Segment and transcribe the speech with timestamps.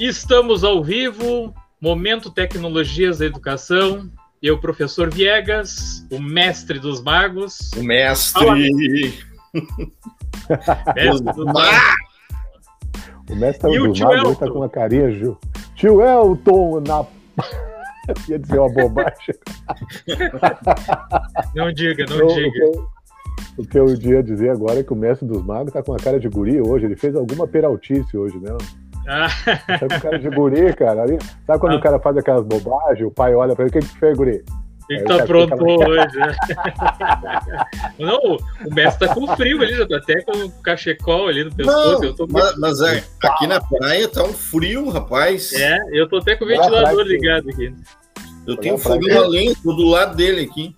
[0.00, 4.10] Estamos ao vivo, Momento Tecnologias da Educação.
[4.42, 7.70] Eu, professor Viegas, o mestre dos magos.
[7.76, 8.42] O mestre.
[10.96, 11.96] mestre dos magos.
[13.30, 15.38] O mestre e dos magos tá com uma carinha, Ju.
[15.76, 17.04] Tio Elton na.
[18.28, 19.34] Ia dizer uma bobagem.
[21.54, 22.48] não diga, não diga.
[23.56, 25.72] O que, eu, o que eu ia dizer agora é que o mestre dos magos
[25.72, 26.86] tá com a cara de guri hoje.
[26.86, 28.50] Ele fez alguma peraltice hoje, né?
[29.06, 29.28] Ah.
[29.66, 31.06] Tá com cara de guri, cara.
[31.46, 31.76] Sabe quando ah.
[31.76, 34.44] o cara faz aquelas bobagens, o pai olha pra ele, o que que fez, guri?
[34.90, 36.18] Ele tá pronto hoje.
[36.18, 36.36] Né?
[37.98, 41.54] Não, o mestre tá com frio ali, já tá até com o cachecol ali no
[41.54, 42.02] pescoço.
[42.02, 42.26] Não, tô...
[42.30, 45.52] mas, mas é, aqui na praia tá um frio, rapaz.
[45.54, 47.74] É, eu tô até com o ventilador ligado aqui.
[48.46, 50.74] Eu tenho fogo além do lado dele aqui.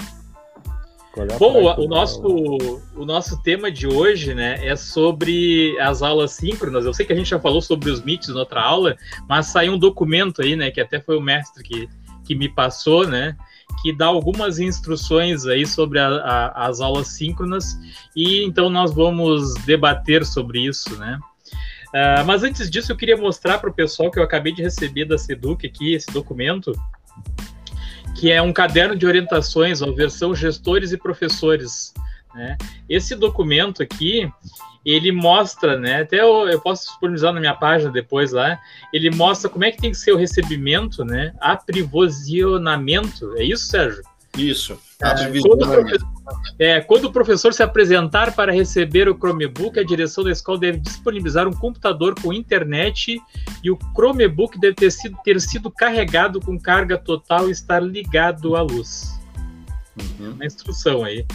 [1.38, 2.58] Bom, o, o, nosso,
[2.96, 6.84] o nosso tema de hoje, né, é sobre as aulas síncronas.
[6.84, 8.96] Eu sei que a gente já falou sobre os mitos na outra aula,
[9.28, 11.88] mas saiu um documento aí, né, que até foi o mestre que,
[12.24, 13.36] que me passou, né,
[13.80, 17.78] que dá algumas instruções aí sobre a, a, as aulas síncronas
[18.14, 21.18] e então nós vamos debater sobre isso, né.
[21.88, 25.04] Uh, mas antes disso, eu queria mostrar para o pessoal que eu acabei de receber
[25.04, 26.72] da Seduc aqui esse documento
[28.14, 31.92] que é um caderno de orientações, a versão gestores e professores.
[32.34, 32.56] Né?
[32.88, 34.30] Esse documento aqui,
[34.84, 36.02] ele mostra, né?
[36.02, 38.60] Até eu, eu, posso disponibilizar na minha página depois lá.
[38.92, 41.32] Ele mostra como é que tem que ser o recebimento, né?
[43.38, 44.02] É isso, Sérgio?
[44.36, 44.78] Isso.
[45.04, 45.64] É, quando,
[46.58, 50.78] é, quando o professor se apresentar para receber o Chromebook, a direção da escola deve
[50.78, 53.20] disponibilizar um computador com internet
[53.62, 58.56] e o Chromebook deve ter sido, ter sido carregado com carga total e estar ligado
[58.56, 59.20] à luz.
[60.18, 60.32] Uhum.
[60.32, 61.26] Uma instrução aí.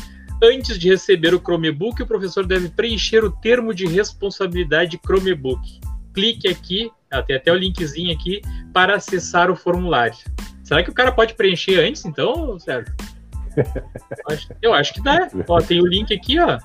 [0.42, 5.80] Antes de receber o Chromebook, o professor deve preencher o termo de responsabilidade Chromebook.
[6.14, 6.90] Clique aqui,
[7.28, 8.42] tem até o linkzinho aqui,
[8.74, 10.18] para acessar o formulário.
[10.64, 12.94] Será que o cara pode preencher antes, então, Sérgio?
[14.62, 15.30] Eu acho que dá.
[15.48, 16.58] Ó, tem o link aqui, ó.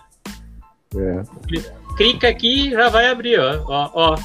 [0.97, 1.23] É.
[1.97, 3.65] Clica aqui já vai abrir, ó.
[3.67, 4.19] ó, ó.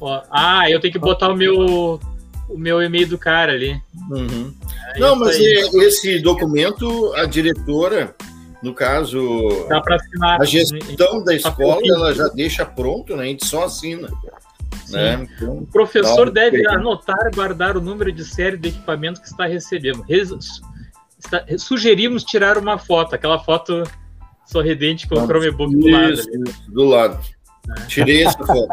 [0.00, 0.22] ó.
[0.30, 2.00] Ah, eu tenho que botar o meu
[2.48, 3.80] o meu e-mail do cara ali.
[4.10, 4.54] Uhum.
[4.94, 8.14] É Não, mas esse documento, a diretora,
[8.62, 13.24] no caso, assinar, a gestão da escola, ela já deixa pronto, né?
[13.24, 14.08] A gente só assina.
[14.90, 15.26] Né?
[15.36, 16.76] Então, o professor deve período.
[16.76, 20.04] anotar e guardar o número de série do equipamento que está recebendo.
[20.08, 20.60] está,
[21.58, 23.82] sugerimos tirar uma foto, aquela foto
[24.46, 26.22] sorridente com o Chromebook do lado.
[26.68, 27.20] Do lado.
[27.70, 27.86] É.
[27.86, 28.68] Tirei essa foto.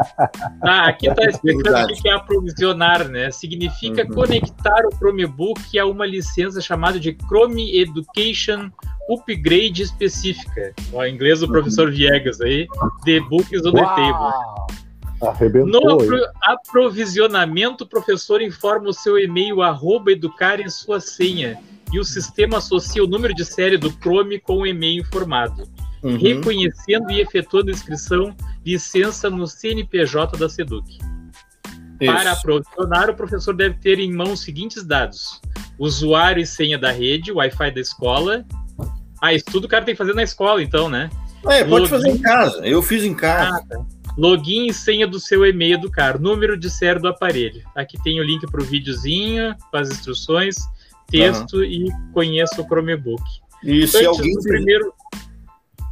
[0.62, 3.31] Ah, aqui está explicando o que é aprovisionar, né?
[3.31, 4.09] Significa uhum.
[4.09, 8.69] conectar o Chromebook a uma licença chamada de Chrome Education
[9.09, 10.73] Upgrade específica.
[10.91, 11.95] O inglês do professor uhum.
[11.95, 12.68] Viegas aí,
[13.06, 14.81] The Books on the Table.
[15.22, 21.59] Arrebentou, no apro aprovisionamento, o professor informa o seu e-mail arroba educar em sua senha
[21.91, 25.63] e o sistema associa o número de série do Chrome com o e-mail informado,
[26.03, 26.18] uhum.
[26.18, 28.35] reconhecendo e efetuando inscrição
[28.66, 31.00] licença no CNPJ da SEDUC.
[32.00, 32.12] Isso.
[32.12, 35.40] Para aprovisionar, o professor deve ter em mão os seguintes dados:
[35.78, 38.46] usuário e senha da rede, Wi-Fi da escola.
[39.22, 41.12] Ah, isso tudo o cara tem que fazer na escola, então, né?
[41.46, 41.88] É, pode Login...
[41.88, 42.66] fazer em casa.
[42.66, 43.56] Eu fiz em casa.
[43.56, 43.85] Ah, tá.
[44.18, 47.62] Login e senha do seu e-mail do cara, número de série do aparelho.
[47.75, 50.56] Aqui tem o link para o videozinho, com as instruções,
[51.12, 51.64] texto uhum.
[51.64, 53.22] e conheça o Chromebook.
[53.64, 54.94] E se alguém, primeiro...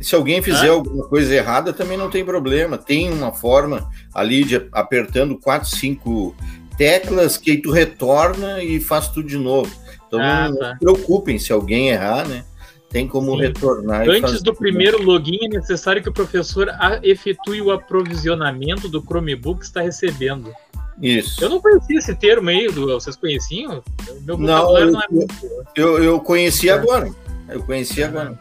[0.01, 0.73] se alguém fizer ah?
[0.73, 2.77] alguma coisa errada, também não tem problema.
[2.77, 6.35] Tem uma forma ali de apertando quatro, cinco
[6.77, 9.71] teclas que aí tu retorna e faz tudo de novo.
[10.07, 10.73] Então ah, não, tá.
[10.73, 12.43] se preocupem se alguém errar, né?
[12.89, 13.41] tem como Sim.
[13.41, 14.09] retornar.
[14.09, 16.69] Antes do primeiro login, é necessário que o professor
[17.03, 20.51] efetue o aprovisionamento do Chromebook que está recebendo.
[21.01, 21.43] Isso.
[21.43, 23.81] Eu não conhecia esse termo aí, do, vocês conheciam?
[24.21, 25.33] Meu não, eu, não é muito...
[25.75, 26.73] eu, eu conheci é.
[26.73, 27.09] agora.
[27.47, 28.37] Eu conheci agora.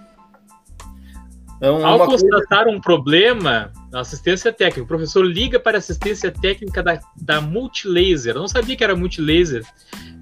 [1.57, 2.79] Então, Ao constatar coisa...
[2.79, 8.35] um problema na assistência técnica, o professor liga para a assistência técnica da, da Multilaser.
[8.35, 9.65] Eu não sabia que era Multilaser.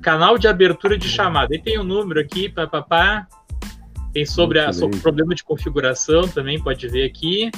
[0.03, 1.55] Canal de abertura de chamada.
[1.55, 3.27] Aí tem o um número aqui, papapá.
[4.13, 7.51] Tem sobre, a, sobre o problema de configuração também, pode ver aqui.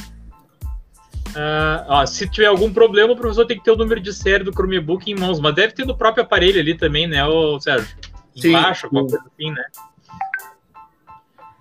[1.38, 4.42] Uh, ó, se tiver algum problema, o professor tem que ter o número de série
[4.42, 7.96] do Chromebook em mãos, mas deve ter no próprio aparelho ali também, né, ô, Sérgio?
[8.34, 9.64] Embaixo, alguma coisa assim, né?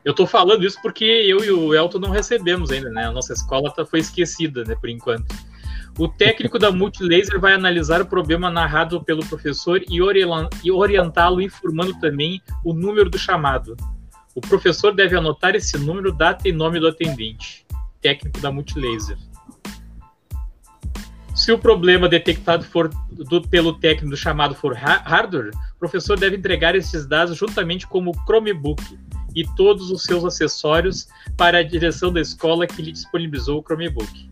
[0.04, 3.06] Eu tô falando isso porque eu e o Elton não recebemos ainda, né?
[3.06, 5.28] A nossa escola tá, foi esquecida, né, por enquanto.
[6.00, 10.02] O técnico da Multilaser vai analisar o problema narrado pelo professor e
[10.72, 13.78] orientá-lo, informando também o número do chamado.
[14.34, 17.66] O professor deve anotar esse número, data e nome do atendente,
[18.02, 19.18] técnico da Multilaser.
[21.38, 26.76] Se o problema detectado for do, pelo técnico chamado for hardware, o professor deve entregar
[26.76, 28.82] esses dados juntamente com o Chromebook
[29.36, 31.08] e todos os seus acessórios
[31.38, 34.28] para a direção da escola que lhe disponibilizou o Chromebook.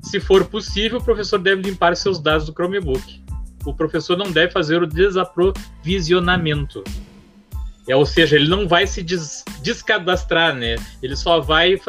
[0.00, 3.20] Se for possível, o professor deve limpar seus dados do Chromebook.
[3.66, 6.84] O professor não deve fazer o desaprovisionamento.
[7.88, 10.76] É, ou seja, ele não vai se des descadastrar, né?
[11.02, 11.80] Ele só vai uh,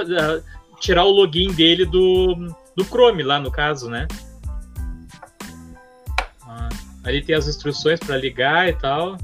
[0.79, 2.35] tirar o login dele do,
[2.75, 4.07] do Chrome, lá no caso, né?
[6.43, 6.69] Ah,
[7.03, 9.17] ali tem as instruções para ligar e tal.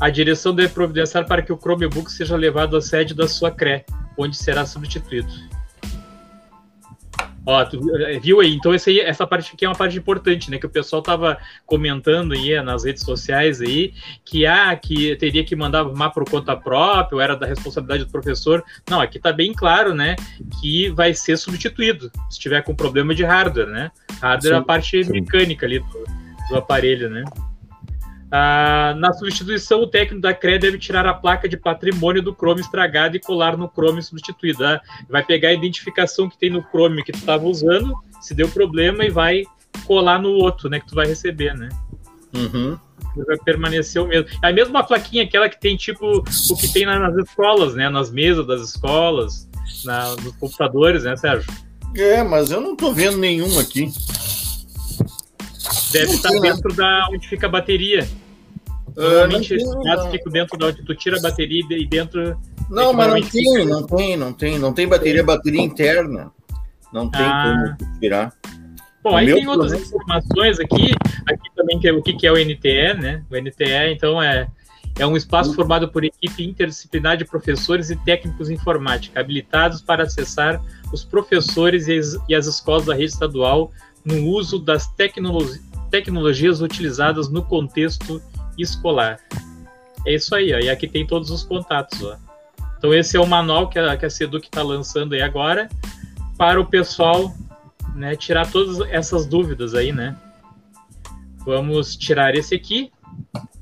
[0.00, 3.84] A direção deve providenciar para que o Chromebook seja levado à sede da sua CRE,
[4.16, 5.49] onde será substituído.
[7.50, 8.54] Ó, tu, eh, viu aí?
[8.54, 10.56] Então aí, essa parte aqui é uma parte importante, né?
[10.56, 11.36] Que o pessoal tava
[11.66, 13.92] comentando aí eh, nas redes sociais aí
[14.24, 18.10] que ah, que teria que mandar arrumar por conta própria, ou era da responsabilidade do
[18.12, 18.62] professor.
[18.88, 20.14] Não, aqui tá bem claro, né?
[20.60, 23.90] Que vai ser substituído se tiver com problema de hardware, né?
[24.22, 25.10] Hardware sim, é a parte sim.
[25.10, 26.04] mecânica ali do,
[26.50, 27.24] do aparelho, né?
[28.32, 32.60] Ah, na substituição, o técnico da CRE deve tirar a placa de patrimônio do Chrome
[32.60, 34.64] estragado e colar no Chrome substituído.
[34.64, 38.48] Ah, vai pegar a identificação que tem no Chrome que tu estava usando, se deu
[38.48, 39.42] problema, e vai
[39.84, 41.68] colar no outro, né, que tu vai receber, né?
[42.32, 42.78] Uhum.
[43.26, 44.28] Vai permanecer o mesmo.
[44.42, 47.88] É a mesma plaquinha, aquela que tem tipo o que tem nas escolas, né?
[47.88, 49.48] Nas mesas das escolas,
[49.84, 51.52] na, nos computadores, né, Sérgio?
[51.96, 53.92] É, mas eu não tô vendo nenhum aqui.
[55.90, 58.08] Deve estar dentro da onde fica a bateria.
[59.00, 62.38] Normalmente esses dados ficam dentro da onde tu tira a bateria e dentro.
[62.68, 63.64] Não, mas não tem, fica...
[63.64, 66.30] não tem, não tem, não tem bateria, bateria interna.
[66.92, 67.76] Não tem ah.
[67.78, 68.32] como tirar.
[69.02, 70.92] Bom, o aí tem outras informações aqui,
[71.26, 73.24] aqui também que é, o que, que é o NTE, né?
[73.30, 74.46] O NTE, então, é,
[74.98, 80.60] é um espaço formado por equipe interdisciplinar de professores e técnicos informática, habilitados para acessar
[80.92, 83.72] os professores e as, e as escolas da rede estadual
[84.04, 85.60] no uso das tecnologi
[85.90, 88.22] tecnologias utilizadas no contexto
[88.58, 89.18] escolar.
[90.06, 92.02] É isso aí, ó, e aqui tem todos os contatos.
[92.02, 92.16] Ó.
[92.78, 95.68] Então esse é o manual que a, que a Seduc está lançando aí agora
[96.38, 97.34] para o pessoal
[97.94, 100.16] né, tirar todas essas dúvidas aí, né?
[101.44, 102.90] Vamos tirar esse aqui.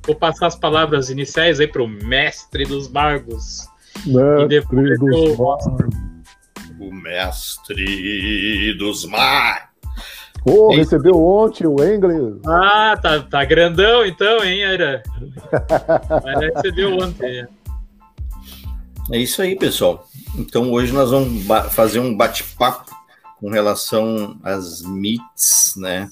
[0.06, 3.66] Vou passar as palavras iniciais aí para o mestre dos magos.
[4.06, 5.36] Mestre e depois dos eu...
[5.36, 5.98] magos.
[6.78, 9.67] O mestre dos magos.
[10.48, 12.40] Pô, recebeu ontem o Engels.
[12.46, 15.02] Ah, tá, tá grandão então, hein, Aira?
[16.54, 17.46] recebeu ontem.
[19.12, 20.08] É isso aí, pessoal.
[20.38, 22.90] Então hoje nós vamos fazer um bate-papo
[23.38, 26.08] com relação às MITs, né?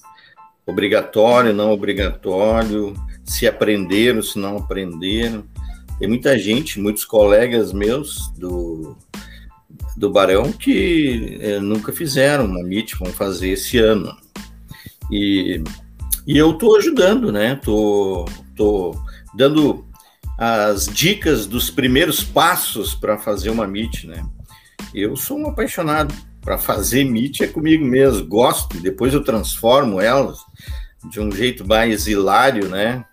[0.66, 2.92] Obrigatório, não obrigatório,
[3.24, 5.44] se aprenderam, se não aprenderam.
[5.98, 8.98] Tem muita gente, muitos colegas meus do,
[9.96, 14.14] do Barão que é, nunca fizeram uma MIT, vão fazer esse ano.
[15.10, 15.62] E,
[16.26, 17.56] e eu estou ajudando, né?
[17.56, 18.24] Tô,
[18.54, 18.96] tô
[19.34, 19.86] dando
[20.38, 24.24] as dicas dos primeiros passos para fazer uma MIT, né?
[24.94, 26.14] Eu sou um apaixonado
[26.46, 30.38] para fazer MIT é comigo mesmo, gosto, depois eu transformo elas
[31.10, 33.04] de um jeito mais hilário, né?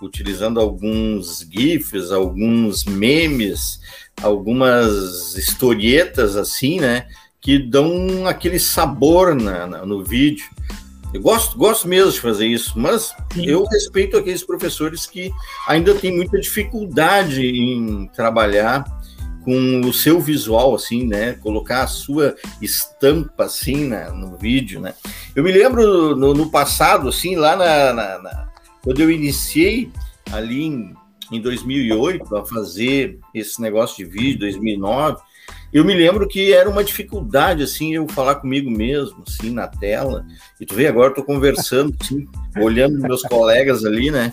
[0.00, 3.80] Utilizando alguns GIFs, alguns memes,
[4.22, 7.06] algumas historietas assim, né?
[7.40, 10.46] Que dão aquele sabor na, na no vídeo.
[11.12, 13.46] Eu gosto, gosto mesmo de fazer isso, mas Sim.
[13.46, 15.32] eu respeito aqueles professores que
[15.66, 18.84] ainda têm muita dificuldade em trabalhar
[19.42, 21.32] com o seu visual, assim, né?
[21.32, 24.94] Colocar a sua estampa, assim, na, no vídeo, né?
[25.34, 28.48] Eu me lembro no, no passado, assim, lá na, na, na,
[28.82, 29.90] quando eu iniciei
[30.30, 30.94] ali em,
[31.32, 35.18] em 2008 a fazer esse negócio de vídeo, 2009,
[35.72, 40.24] eu me lembro que era uma dificuldade, assim, eu falar comigo mesmo, assim, na tela.
[40.60, 42.26] E tu vê, agora eu tô conversando, assim,
[42.60, 44.32] olhando meus colegas ali, né,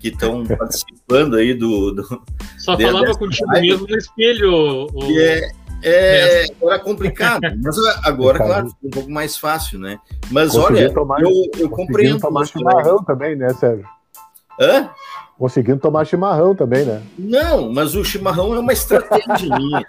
[0.00, 1.92] que estão participando aí do...
[1.92, 2.22] do
[2.58, 3.68] Só falava contigo live.
[3.68, 4.86] mesmo no espelho.
[4.92, 5.20] O...
[5.20, 5.50] É,
[5.82, 9.98] é, era complicado, mas agora, claro, ficou um pouco mais fácil, né?
[10.30, 12.18] Mas olha, tomar, eu, eu compreendo.
[12.18, 13.86] tomar chimarrão também, né, Sérgio?
[14.60, 14.90] Hã?
[15.38, 17.00] Conseguindo tomar chimarrão também, né?
[17.16, 19.86] Não, mas o chimarrão é uma estratégia minha.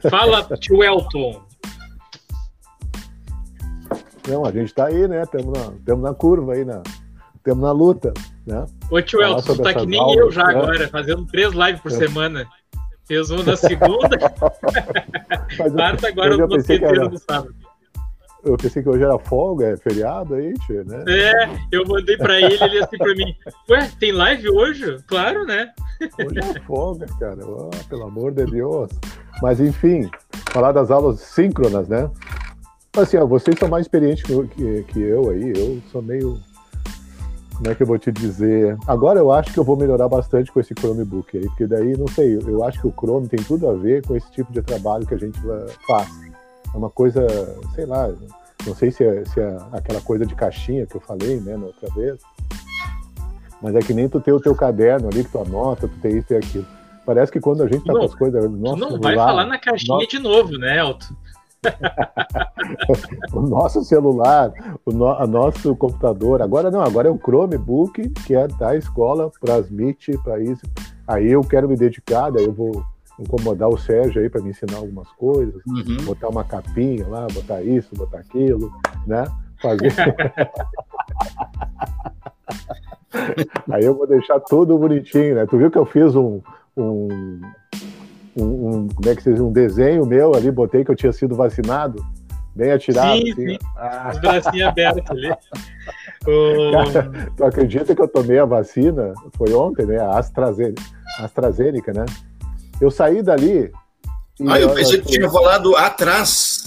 [0.10, 1.42] Fala, tio Elton.
[4.28, 5.22] Não, a gente tá aí, né?
[5.22, 6.82] Estamos na, na curva aí, na,
[7.34, 8.12] estamos na luta,
[8.46, 8.66] né?
[8.90, 10.54] Ô, tio Elton, tu tá que nem aulas, eu já né?
[10.54, 11.94] agora, fazendo três lives por é.
[11.96, 12.46] semana.
[13.06, 14.18] Fez uma na segunda.
[15.72, 17.54] Quarta, agora no terceiro no sábado.
[18.44, 21.02] Eu pensei que hoje era folga, é feriado aí, tio, né?
[21.08, 23.34] É, eu mandei pra ele, ele assim pra mim,
[23.70, 24.98] ué, tem live hoje?
[25.06, 25.70] Claro, né?
[26.18, 28.90] Hoje é folga, cara, oh, pelo amor de Deus.
[29.40, 30.10] Mas enfim,
[30.50, 32.10] falar das aulas síncronas, né?
[32.96, 36.38] Assim, ó, vocês são mais experientes que, que eu aí, eu sou meio
[37.54, 38.76] como é que eu vou te dizer?
[38.86, 42.08] Agora eu acho que eu vou melhorar bastante com esse Chromebook aí, porque daí, não
[42.08, 45.06] sei, eu acho que o Chrome tem tudo a ver com esse tipo de trabalho
[45.06, 45.38] que a gente
[45.86, 46.08] faz.
[46.74, 47.24] É uma coisa,
[47.74, 48.12] sei lá,
[48.66, 51.66] não sei se é, se é aquela coisa de caixinha que eu falei, né, na
[51.66, 52.20] outra vez,
[53.62, 56.18] mas é que nem tu ter o teu caderno ali que tu anota, tu tem
[56.18, 56.66] isso e aquilo.
[57.06, 58.50] Parece que quando a gente tá não, com as coisas.
[58.50, 60.08] Nossa, não vai falar na caixinha nossa...
[60.08, 61.14] de novo, né, Elton?
[63.32, 64.52] o nosso celular,
[64.84, 70.18] o no, nosso computador, agora não, agora é o Chromebook, que é da escola, transmite
[70.18, 70.66] para isso.
[71.06, 72.84] Aí eu quero me dedicar, daí eu vou
[73.18, 76.04] incomodar o Sérgio aí para me ensinar algumas coisas, uhum.
[76.04, 78.70] botar uma capinha lá, botar isso, botar aquilo,
[79.06, 79.24] né?
[79.60, 79.92] Fazer.
[83.70, 85.46] aí eu vou deixar tudo bonitinho, né?
[85.46, 86.40] Tu viu que eu fiz um,
[86.76, 87.40] um
[88.36, 92.04] um, como é que vocês um desenho meu ali, botei que eu tinha sido vacinado,
[92.54, 93.16] bem atirado.
[93.16, 93.48] Sim, assim.
[93.48, 93.58] sim.
[93.76, 94.10] Ah.
[94.12, 95.28] Os bracinhos abertos ali.
[96.72, 99.12] Cara, tu acredita que eu tomei a vacina?
[99.36, 99.98] Foi ontem, né?
[99.98, 100.82] A AstraZeneca,
[101.18, 102.04] AstraZeneca né?
[102.80, 103.70] Eu saí dali.
[104.48, 106.64] Ah, eu pensei que tinha falado atrás.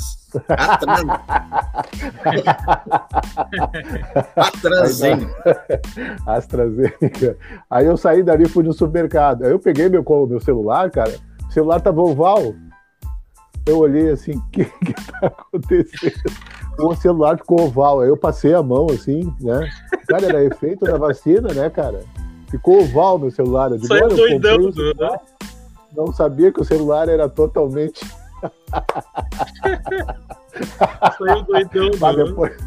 [0.48, 1.04] Atrás.
[4.36, 5.82] AstraZeneca.
[6.26, 7.38] AstraZeneca.
[7.70, 9.44] Aí eu saí dali e fui no supermercado.
[9.44, 11.14] Aí eu peguei meu, meu celular, cara
[11.48, 12.54] o celular tava oval.
[13.66, 16.32] Eu olhei assim, o que que tá acontecendo?
[16.80, 18.02] O celular ficou oval.
[18.02, 19.70] Aí eu passei a mão assim, né?
[20.08, 22.02] Cara, era efeito da vacina, né, cara?
[22.50, 23.72] Ficou oval meu celular.
[23.72, 25.18] Eu digo, Saiu doidão, né?
[25.98, 28.06] Não sabia que o celular era totalmente
[31.18, 32.58] Saiu doidão, ah, depois,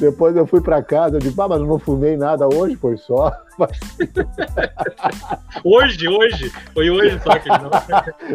[0.00, 2.96] depois eu fui para casa, eu disse, ah, mas eu não fumei nada hoje, foi
[2.96, 3.30] só.
[5.62, 7.70] hoje, hoje, foi hoje só que não.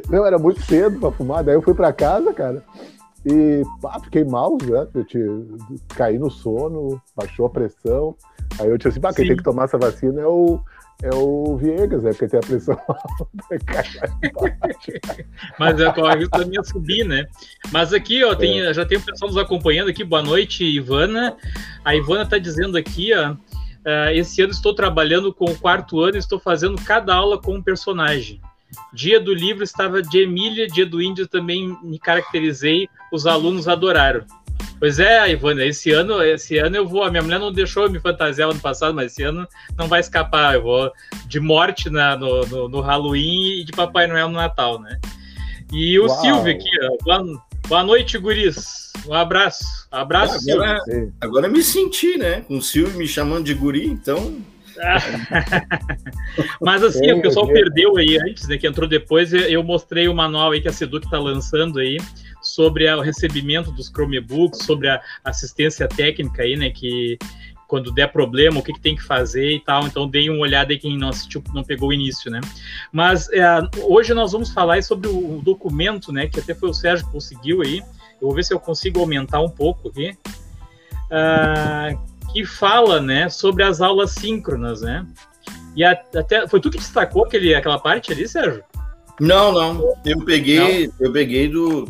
[0.09, 2.63] não, era muito cedo para fumar, daí eu fui para casa, cara.
[3.25, 4.87] E pá, fiquei mal, né?
[4.93, 5.19] Eu te,
[5.89, 8.15] caí no sono, baixou a pressão.
[8.59, 10.59] Aí eu disse assim, pá, quem tem que tomar essa vacina é o,
[11.01, 13.27] é o Viegas, é porque tem a pressão alta.
[15.57, 17.25] Mas é corre o caminho subir, né?
[17.71, 18.73] Mas aqui, ó, tem, é.
[18.73, 20.03] já tem o pessoal nos acompanhando aqui.
[20.03, 21.37] Boa noite, Ivana.
[21.85, 23.31] A Ivana tá dizendo aqui, ó.
[23.31, 27.55] Uh, esse ano estou trabalhando com o quarto ano e estou fazendo cada aula com
[27.55, 28.41] um personagem.
[28.93, 34.25] Dia do livro estava de Emília, dia do índio também me caracterizei, os alunos adoraram.
[34.79, 37.03] Pois é, Ivana, esse ano, esse ano eu vou.
[37.03, 39.45] A minha mulher não deixou eu me fantasiar ano passado, mas esse ano
[39.77, 40.55] não vai escapar.
[40.55, 40.91] Eu vou
[41.25, 44.97] de morte na, no, no, no Halloween e de Papai Noel no Natal, né?
[45.73, 46.21] E o Uau.
[46.21, 47.03] Silvio aqui, ó.
[47.03, 48.93] Boa, boa noite, guris.
[49.05, 49.65] Um abraço.
[49.91, 51.13] Abraço, ah, agora, Silvio.
[51.19, 52.41] Agora me senti, né?
[52.41, 54.37] Com o Silvio me chamando de guri, então.
[56.61, 58.57] Mas assim, o pessoal perdeu aí antes, né?
[58.57, 59.33] Que entrou depois.
[59.33, 61.97] Eu mostrei o manual aí que a Seduc está lançando aí
[62.59, 66.69] sobre o recebimento dos Chromebooks, sobre a assistência técnica aí, né?
[66.69, 67.17] Que
[67.69, 69.87] quando der problema, o que, que tem que fazer e tal.
[69.87, 72.41] Então, dei uma olhada aí quem não assistiu, não pegou o início, né?
[72.91, 73.45] Mas é,
[73.83, 76.27] hoje nós vamos falar sobre o, documento, né?
[76.27, 77.79] Que até foi o Sérgio que conseguiu aí.
[78.21, 80.17] Eu vou ver se eu consigo aumentar um pouco aqui.
[81.05, 81.97] Uh,
[82.33, 85.07] que fala, né, sobre as aulas síncronas, né?
[85.77, 88.65] E a, até foi tu que destacou aquele, aquela parte ali, Sérgio?
[89.17, 89.95] Não, não.
[90.05, 90.93] Eu peguei, não.
[90.99, 91.87] eu peguei do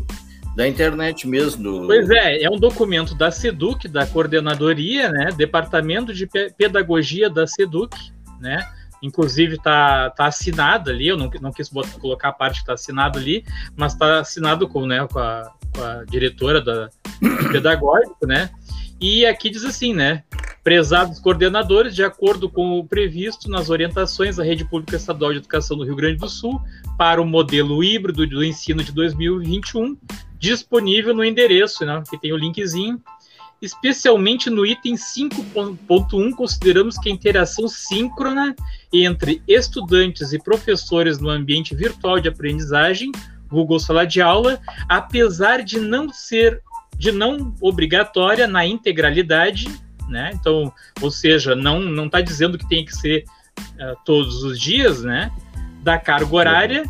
[0.55, 1.63] da internet mesmo.
[1.63, 1.87] Do...
[1.87, 5.29] Pois é, é um documento da SEDUC, da coordenadoria, né?
[5.35, 6.27] Departamento de
[6.57, 7.95] Pedagogia da SEDUC,
[8.39, 8.67] né?
[9.01, 12.73] Inclusive tá, tá assinado ali, eu não, não quis botar, colocar a parte que está
[12.73, 16.89] assinado ali, mas está assinado com, né, com, a, com a diretora da
[17.51, 18.49] pedagógico, né?
[18.99, 20.23] E aqui diz assim, né?
[20.63, 25.77] Prezados coordenadores, de acordo com o previsto nas orientações da Rede Pública Estadual de Educação
[25.77, 26.61] do Rio Grande do Sul
[26.97, 29.97] para o modelo híbrido do ensino de 2021,
[30.37, 33.01] disponível no endereço, né, que tem o linkzinho.
[33.61, 38.55] Especialmente no item 5.1, consideramos que a interação síncrona
[38.91, 43.11] entre estudantes e professores no ambiente virtual de aprendizagem,
[43.49, 46.61] Google Sala de Aula, apesar de não ser,
[46.97, 49.67] de não obrigatória na integralidade,
[50.09, 50.31] né?
[50.33, 53.25] Então, ou seja, não não está dizendo que tem que ser
[53.59, 55.31] uh, todos os dias, né?
[55.81, 56.83] Da carga horária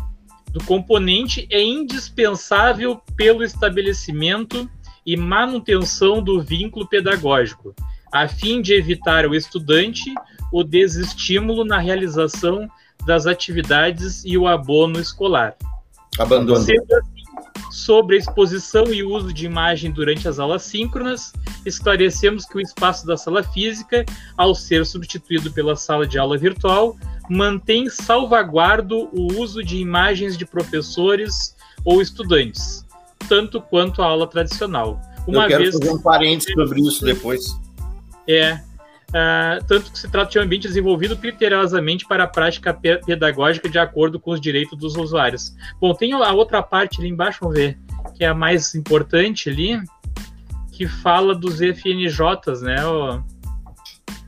[0.50, 4.68] do componente é indispensável pelo estabelecimento
[5.06, 7.74] e manutenção do vínculo pedagógico,
[8.12, 10.12] a fim de evitar ao estudante
[10.52, 12.68] o desestímulo na realização
[13.06, 15.54] das atividades e o abono escolar.
[16.18, 16.60] Abandono.
[16.60, 17.19] Sendo assim,
[17.80, 21.32] sobre a exposição e uso de imagem durante as aulas síncronas,
[21.64, 24.04] esclarecemos que o espaço da sala física,
[24.36, 26.96] ao ser substituído pela sala de aula virtual,
[27.28, 32.84] mantém salvaguardo o uso de imagens de professores ou estudantes,
[33.28, 35.00] tanto quanto a aula tradicional.
[35.26, 37.44] Uma Eu quero vez fazer um parênteses sobre isso depois.
[38.28, 38.60] É,
[39.10, 43.78] uh, tanto que se trata de um ambiente desenvolvido criteriosamente para a prática pedagógica de
[43.78, 45.54] acordo com os direitos dos usuários.
[45.80, 47.78] Bom, tem a outra parte ali embaixo, vamos ver,
[48.14, 49.80] que é a mais importante ali,
[50.72, 52.86] que fala dos FNJs, né?
[52.86, 53.22] O...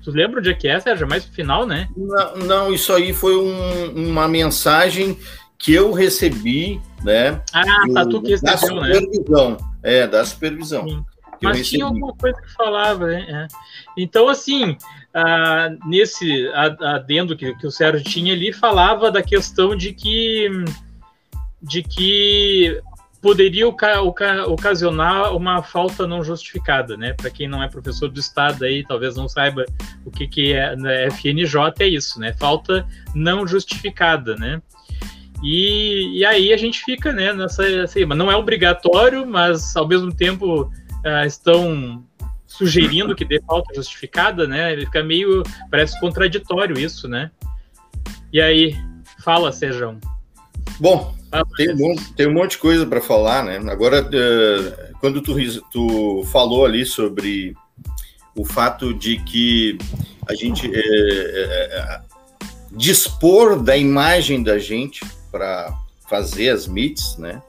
[0.05, 1.09] Tu lembra onde é que é, Sérgio?
[1.09, 1.89] Mais pro final, né?
[1.97, 5.17] Não, não isso aí foi um, uma mensagem
[5.57, 7.41] que eu recebi, né?
[7.53, 7.63] Ah,
[7.95, 8.95] tá, tu que recebeu, da né?
[8.95, 9.57] supervisão, né?
[9.83, 10.89] É, da supervisão.
[10.89, 11.05] Sim.
[11.43, 13.27] Mas tinha alguma coisa que falava, né?
[13.29, 13.49] É.
[13.97, 14.77] Então, assim,
[15.15, 20.49] ah, nesse adendo que, que o Sérgio tinha ali, falava da questão de que
[21.63, 22.81] de que
[23.23, 27.13] poderia ocasionar uma falta não justificada, né?
[27.13, 29.65] Para quem não é professor do Estado aí, talvez não saiba
[30.05, 31.07] o que, que é né?
[31.07, 32.33] FNJ, é isso, né?
[32.33, 32.85] Falta
[33.15, 34.61] não justificada, né?
[35.41, 40.13] E, e aí a gente fica, né, nessa, assim, não é obrigatório, mas ao mesmo
[40.13, 40.71] tempo
[41.05, 42.05] uh, estão
[42.47, 44.73] sugerindo que dê falta justificada, né?
[44.73, 47.31] Ele fica meio, parece contraditório isso, né?
[48.33, 48.77] E aí,
[49.23, 49.99] fala, Sejão.
[50.79, 51.15] Bom,
[51.57, 53.57] tem um, monte, tem um monte de coisa para falar, né?
[53.71, 55.35] Agora, uh, quando tu,
[55.71, 57.55] tu falou ali sobre
[58.35, 59.79] o fato de que
[60.29, 62.01] a gente é, é,
[62.71, 65.73] dispor da imagem da gente para
[66.09, 67.43] fazer as meets, né?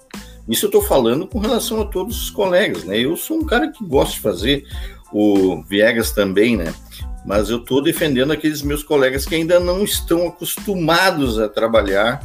[0.47, 2.99] Isso eu estou falando com relação a todos os colegas, né?
[2.99, 4.65] Eu sou um cara que gosta de fazer,
[5.11, 6.73] o Viegas também, né?
[7.25, 12.19] Mas eu estou defendendo aqueles meus colegas que ainda não estão acostumados a trabalhar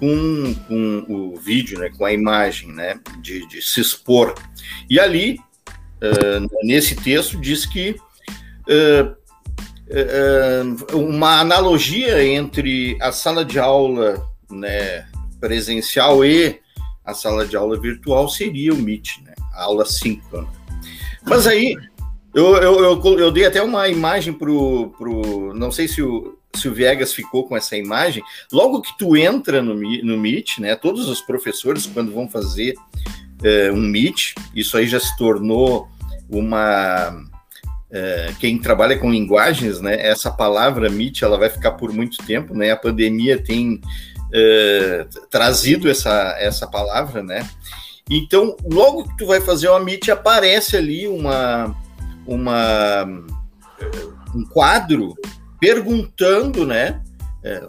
[0.00, 4.34] com, com o vídeo, né, com a imagem, né, de, de se expor.
[4.88, 5.38] E ali,
[6.02, 7.94] uh, nesse texto, diz que
[8.66, 9.14] uh,
[10.92, 15.06] uh, uma analogia entre a sala de aula né,
[15.38, 16.58] presencial e
[17.04, 20.48] a sala de aula virtual seria o Meet, né, a aula síncrona.
[21.24, 21.76] Mas aí,
[22.34, 25.52] eu, eu, eu, eu dei até uma imagem para o.
[25.54, 28.22] Não sei se o, se o Viegas ficou com essa imagem,
[28.52, 32.74] logo que tu entra no, no Meet, né, todos os professores, quando vão fazer
[33.42, 35.88] é, um Meet, isso aí já se tornou
[36.28, 37.28] uma.
[37.92, 42.54] É, quem trabalha com linguagens, né, essa palavra Meet, ela vai ficar por muito tempo,
[42.54, 43.80] né, a pandemia tem
[44.32, 47.48] é, trazido essa, essa palavra, né,
[48.10, 51.76] então, logo que tu vai fazer uma Meet, aparece ali uma,
[52.26, 53.04] uma,
[54.34, 55.14] um quadro
[55.60, 57.00] perguntando, né?
[57.44, 57.62] É,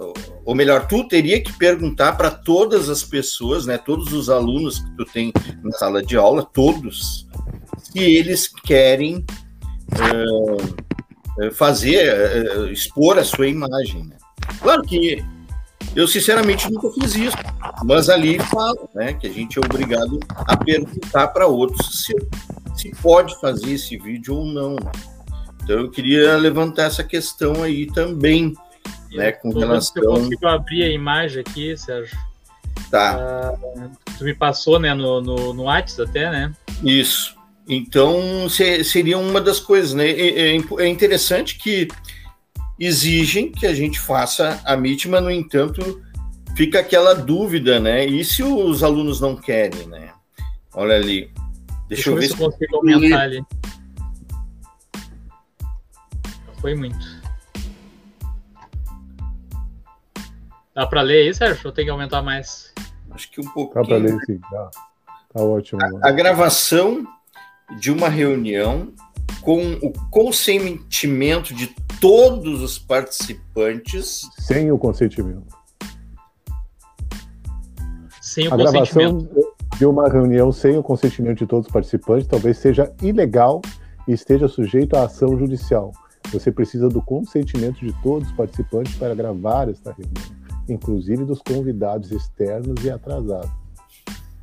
[0.43, 3.77] ou melhor, tu teria que perguntar para todas as pessoas, né?
[3.77, 5.31] Todos os alunos que tu tem
[5.63, 7.27] na sala de aula, todos,
[7.77, 9.23] se eles querem
[11.39, 14.05] é, fazer, é, expor a sua imagem.
[14.05, 14.17] Né?
[14.59, 15.23] Claro que
[15.95, 17.37] eu sinceramente nunca fiz isso,
[17.83, 19.13] mas ali fala, né?
[19.13, 22.13] Que a gente é obrigado a perguntar para outros se,
[22.75, 24.75] se pode fazer esse vídeo ou não.
[25.63, 28.53] Então eu queria levantar essa questão aí também,
[29.11, 30.03] eu né, com relação...
[30.03, 32.17] Eu consigo abrir a imagem aqui, Sérgio.
[32.89, 33.53] Tá.
[33.53, 36.53] Uh, tu me passou, né, no, no, no WhatsApp até, né?
[36.83, 37.35] Isso.
[37.67, 40.09] Então, seria uma das coisas, né?
[40.09, 41.87] É, é interessante que
[42.83, 46.01] exigem que a gente faça a mas, no entanto,
[46.55, 48.05] fica aquela dúvida, né?
[48.05, 50.11] E se os alunos não querem, né?
[50.73, 51.31] Olha ali.
[51.87, 53.45] Deixa, Deixa eu ver se eu consigo aumentar ali
[56.61, 57.21] foi muito.
[60.75, 61.65] Dá para ler aí, Sérgio?
[61.65, 62.71] Ou tem que aumentar mais?
[63.09, 63.83] Acho que um pouquinho.
[63.83, 64.71] Dá para ler sim, tá,
[65.33, 65.81] tá ótimo.
[65.83, 67.05] A, a, gravação
[67.79, 68.93] de uma reunião
[69.41, 74.27] com o consentimento de todos os participantes.
[74.39, 75.55] Sem o consentimento.
[78.19, 79.27] Sem o a consentimento.
[79.27, 83.61] gravação de uma reunião sem o consentimento de todos os participantes talvez seja ilegal
[84.07, 85.91] e esteja sujeito à ação judicial.
[86.33, 90.35] Você precisa do consentimento de todos os participantes para gravar esta reunião,
[90.69, 93.51] inclusive dos convidados externos e atrasados.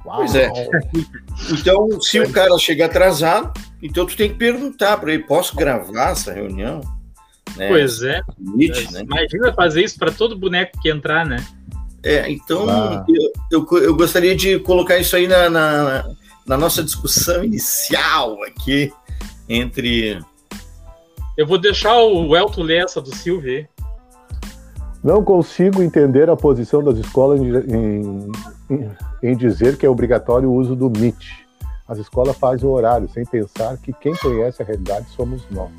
[0.04, 0.18] Uau.
[0.18, 0.50] Pois é.
[1.52, 6.10] Então, se o cara chega atrasado, então tu tem que perguntar para ele: posso gravar
[6.10, 6.80] essa reunião?
[7.56, 7.68] Né?
[7.68, 8.20] Pois é.
[8.38, 9.02] Limite, né?
[9.02, 11.44] Imagina fazer isso para todo boneco que entrar, né?
[12.02, 13.04] É, então ah.
[13.08, 16.10] eu, eu, eu, gostaria de colocar isso aí na, na,
[16.46, 18.92] na nossa discussão inicial aqui
[19.48, 20.20] entre
[21.38, 23.64] eu vou deixar o Elton ler essa do Silvio.
[25.04, 27.52] Não consigo entender a posição das escolas em,
[28.68, 31.46] em, em, dizer que é obrigatório o uso do MIT.
[31.86, 35.70] As escolas fazem o horário, sem pensar que quem conhece a realidade somos nós.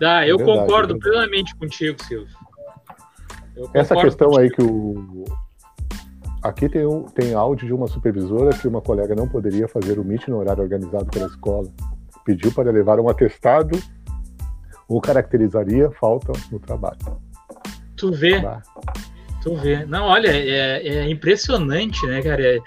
[0.00, 2.34] Eu é verdade, concordo plenamente contigo, Silvio.
[3.74, 4.42] Essa questão contigo.
[4.42, 5.24] aí que o,
[6.42, 10.02] aqui tem, um, tem áudio de uma supervisora que uma colega não poderia fazer o
[10.02, 11.68] MIT no horário organizado pela escola.
[12.24, 13.78] Pediu para levar um atestado
[14.88, 16.98] ou caracterizaria falta no trabalho.
[17.96, 18.40] Tu vê.
[18.40, 18.62] Bah.
[19.42, 19.84] Tu vê.
[19.86, 22.42] Não, olha, é, é impressionante, né, cara?
[22.42, 22.60] É,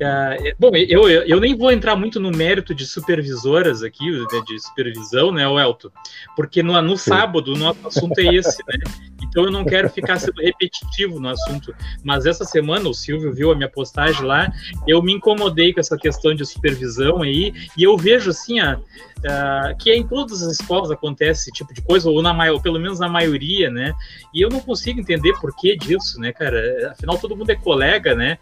[0.00, 4.04] é, é, bom, eu, eu nem vou entrar muito no mérito de supervisoras aqui,
[4.46, 5.88] de supervisão, né, Elton?
[6.34, 8.78] Porque no, no sábado o nosso assunto é esse, né?
[9.22, 11.74] Então eu não quero ficar sendo repetitivo no assunto.
[12.02, 14.50] Mas essa semana, o Silvio viu a minha postagem lá,
[14.86, 18.80] eu me incomodei com essa questão de supervisão aí, e eu vejo assim, a,
[19.26, 22.80] a, que em todas as escolas acontece esse tipo de coisa, ou, na, ou pelo
[22.80, 23.92] menos na maioria, né?
[24.32, 26.92] E eu não consigo entender por que disso, né, cara?
[26.92, 28.38] Afinal, todo mundo é colega, né?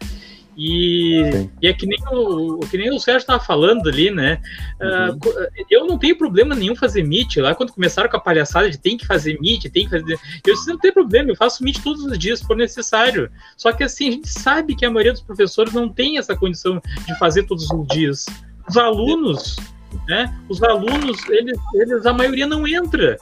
[0.57, 4.41] E, e, é que nem o, que nem o Sérgio estava falando ali, né?
[4.81, 5.17] Ah, uhum.
[5.17, 7.37] Uh, eu não tenho problema nenhum fazer Meet.
[7.37, 10.17] Lá quando começaram com a palhaçada de tem que fazer Meet, tem que fazer.
[10.45, 13.29] Eu disse, não tem problema, eu faço Meet todos os dias, se for necessário.
[13.57, 16.81] Só que assim, a gente sabe que a maioria dos professores não tem essa condição
[17.05, 18.25] de fazer todos os dias.
[18.67, 19.57] Os alunos,
[20.07, 20.33] né?
[20.47, 23.17] Os alunos, eles, eles a maioria não entra.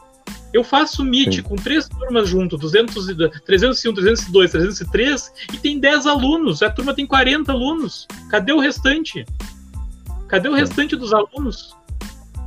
[0.53, 1.41] Eu faço Meet Sim.
[1.41, 3.07] com três turmas junto, 200,
[3.43, 6.61] 301, 302, 303, e tem 10 alunos.
[6.61, 8.07] A turma tem 40 alunos.
[8.29, 9.25] Cadê o restante?
[10.27, 11.75] Cadê o restante dos alunos?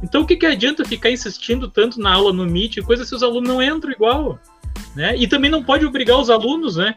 [0.02, 3.22] Então o que, que adianta ficar insistindo tanto na aula no Meet, coisa se os
[3.22, 4.38] alunos não entram igual?
[4.94, 5.16] Né?
[5.16, 6.96] E também não pode obrigar os alunos, né?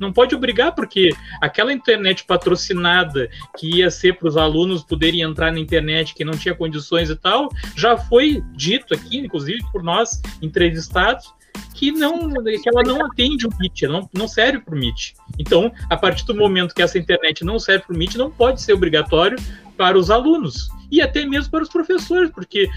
[0.00, 1.10] Não pode obrigar, porque
[1.40, 6.32] aquela internet patrocinada que ia ser para os alunos poderem entrar na internet, que não
[6.32, 11.32] tinha condições e tal, já foi dito aqui, inclusive por nós entrevistados,
[11.74, 15.14] que não que ela não atende o MIT, não, não serve para o MIT.
[15.38, 18.60] Então, a partir do momento que essa internet não serve para o MIT, não pode
[18.60, 19.38] ser obrigatório
[19.76, 22.68] para os alunos e até mesmo para os professores, porque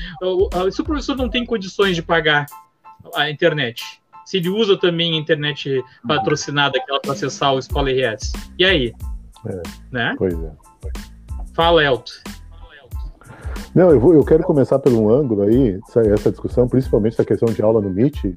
[0.72, 2.46] se o professor não tem condições de pagar
[3.16, 3.84] a internet,
[4.26, 8.34] se ele usa também a internet patrocinada, aquela para acessar o Escola RS.
[8.58, 8.94] E aí?
[9.46, 10.16] É, né?
[10.18, 10.52] Pois é.
[11.54, 12.12] Fala, Elton.
[13.76, 17.26] Não, eu, vou, eu quero começar por um ângulo aí, essa, essa discussão, principalmente essa
[17.26, 18.36] questão de aula no Meet,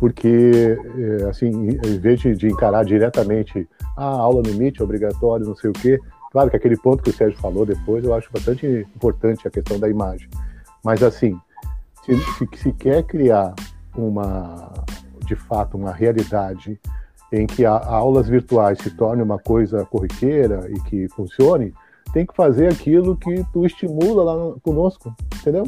[0.00, 5.46] porque, é, assim, em vez de, de encarar diretamente a ah, aula no Meet, obrigatório,
[5.46, 6.00] não sei o quê,
[6.32, 9.78] claro que aquele ponto que o Sérgio falou depois, eu acho bastante importante a questão
[9.78, 10.28] da imagem.
[10.84, 11.38] Mas, assim,
[12.04, 13.54] se, se, se quer criar
[13.98, 14.72] uma,
[15.26, 16.80] de fato, uma realidade
[17.32, 21.74] em que a, a aulas virtuais se torne uma coisa corriqueira e que funcione,
[22.12, 25.64] tem que fazer aquilo que tu estimula lá no, conosco, entendeu?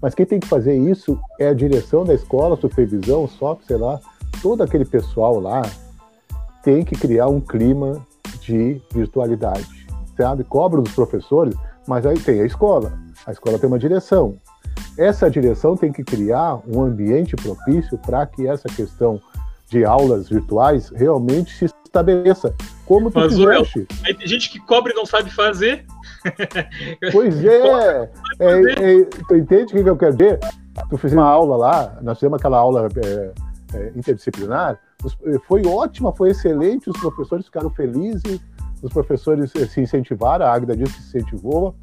[0.00, 3.98] Mas quem tem que fazer isso é a direção da escola, supervisão, SOP, sei lá,
[4.42, 5.62] todo aquele pessoal lá
[6.62, 8.06] tem que criar um clima
[8.40, 9.86] de virtualidade,
[10.16, 10.44] sabe?
[10.44, 11.54] Cobra dos professores,
[11.86, 12.92] mas aí tem a escola.
[13.26, 14.36] A escola tem uma direção,
[14.96, 19.20] essa direção tem que criar um ambiente propício para que essa questão
[19.68, 22.54] de aulas virtuais realmente se estabeleça.
[22.84, 23.86] Como tu Mas, fizeste.
[24.04, 25.84] Aí tem gente que cobra e não sabe fazer.
[27.12, 28.10] Pois é.
[28.40, 30.40] é, é tu entende o que eu quero dizer?
[30.90, 33.32] Tu fez uma aula lá, nós fizemos aquela aula é,
[33.74, 34.78] é, interdisciplinar,
[35.46, 38.40] foi ótima, foi excelente, os professores ficaram felizes,
[38.82, 41.74] os professores se incentivaram, a Agda disse que se incentivou,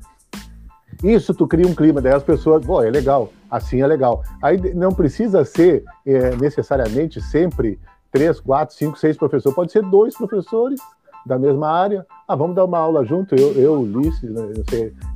[1.03, 4.23] isso tu cria um clima, daí as pessoas, pô, é legal, assim é legal.
[4.41, 7.79] Aí não precisa ser é, necessariamente sempre
[8.11, 10.79] três, quatro, cinco, seis professores, pode ser dois professores
[11.25, 12.05] da mesma área.
[12.27, 14.53] Ah, vamos dar uma aula junto, eu, eu Ulisses, né,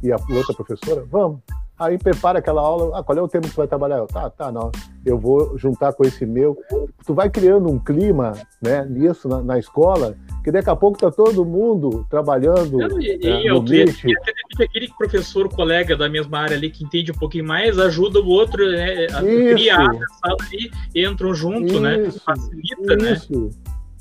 [0.04, 1.06] e a outra professora?
[1.10, 1.40] Vamos.
[1.80, 4.00] Aí prepara aquela aula, ah, qual é o tema que tu vai trabalhar?
[4.00, 4.70] Eu, tá, tá, não,
[5.06, 6.58] eu vou juntar com esse meu.
[7.06, 11.10] Tu vai criando um clima, né, nisso na, na escola, que daqui a pouco tá
[11.10, 16.40] todo mundo trabalhando não, e, é, e, no e, e aquele professor, colega da mesma
[16.40, 19.56] área ali que entende um pouquinho mais, ajuda o outro né, a isso.
[19.56, 22.18] criar a sala ali, entram junto, né, isso.
[22.18, 22.24] né?
[22.26, 23.40] Facilita, isso.
[23.40, 23.50] né?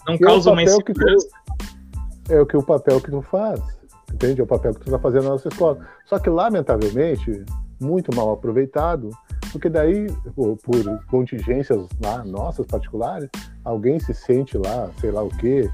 [0.05, 1.29] Não que causa é uma insegurança.
[2.25, 3.61] Tu, é o que o papel que tu faz,
[4.13, 4.41] entende?
[4.41, 5.79] É o papel que tu está fazendo na nossa escola.
[6.07, 7.45] Só que, lamentavelmente,
[7.81, 9.11] muito mal aproveitado,
[9.53, 13.29] porque daí, por, por contingências lá, nossas particulares,
[13.65, 15.71] alguém se sente lá, sei lá o quê,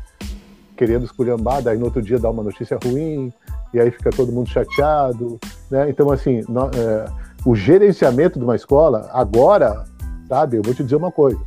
[0.77, 3.33] querendo esculhambar, daí no outro dia dá uma notícia ruim,
[3.73, 5.38] e aí fica todo mundo chateado,
[5.71, 5.88] né?
[5.88, 7.07] Então, assim, no, é,
[7.45, 9.85] o gerenciamento de uma escola, agora,
[10.29, 11.40] sabe, eu vou te dizer uma coisa,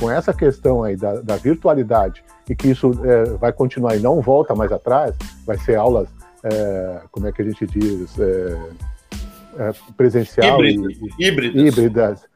[0.00, 4.20] com essa questão aí da, da virtualidade, e que isso é, vai continuar e não
[4.20, 6.08] volta mais atrás, vai ser aulas,
[6.44, 8.58] é, como é que a gente diz, é,
[9.96, 11.62] presencial Híbrido, e, híbridas.
[11.62, 12.28] híbridas.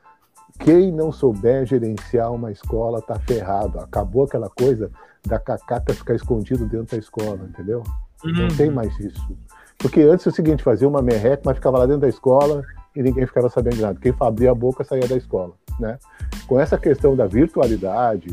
[0.58, 3.80] Quem não souber gerenciar uma escola tá ferrado.
[3.80, 4.90] Acabou aquela coisa
[5.26, 7.82] da cacaca ficar escondido dentro da escola, entendeu?
[8.24, 8.32] Uhum.
[8.32, 9.36] Não tem mais isso.
[9.78, 12.62] Porque antes é o seguinte, fazia uma merreca, mas ficava lá dentro da escola
[12.94, 13.98] e ninguém ficava sabendo de nada.
[14.00, 15.98] Quem abria a boca saía da escola, né?
[16.46, 18.28] Com essa questão da virtualidade,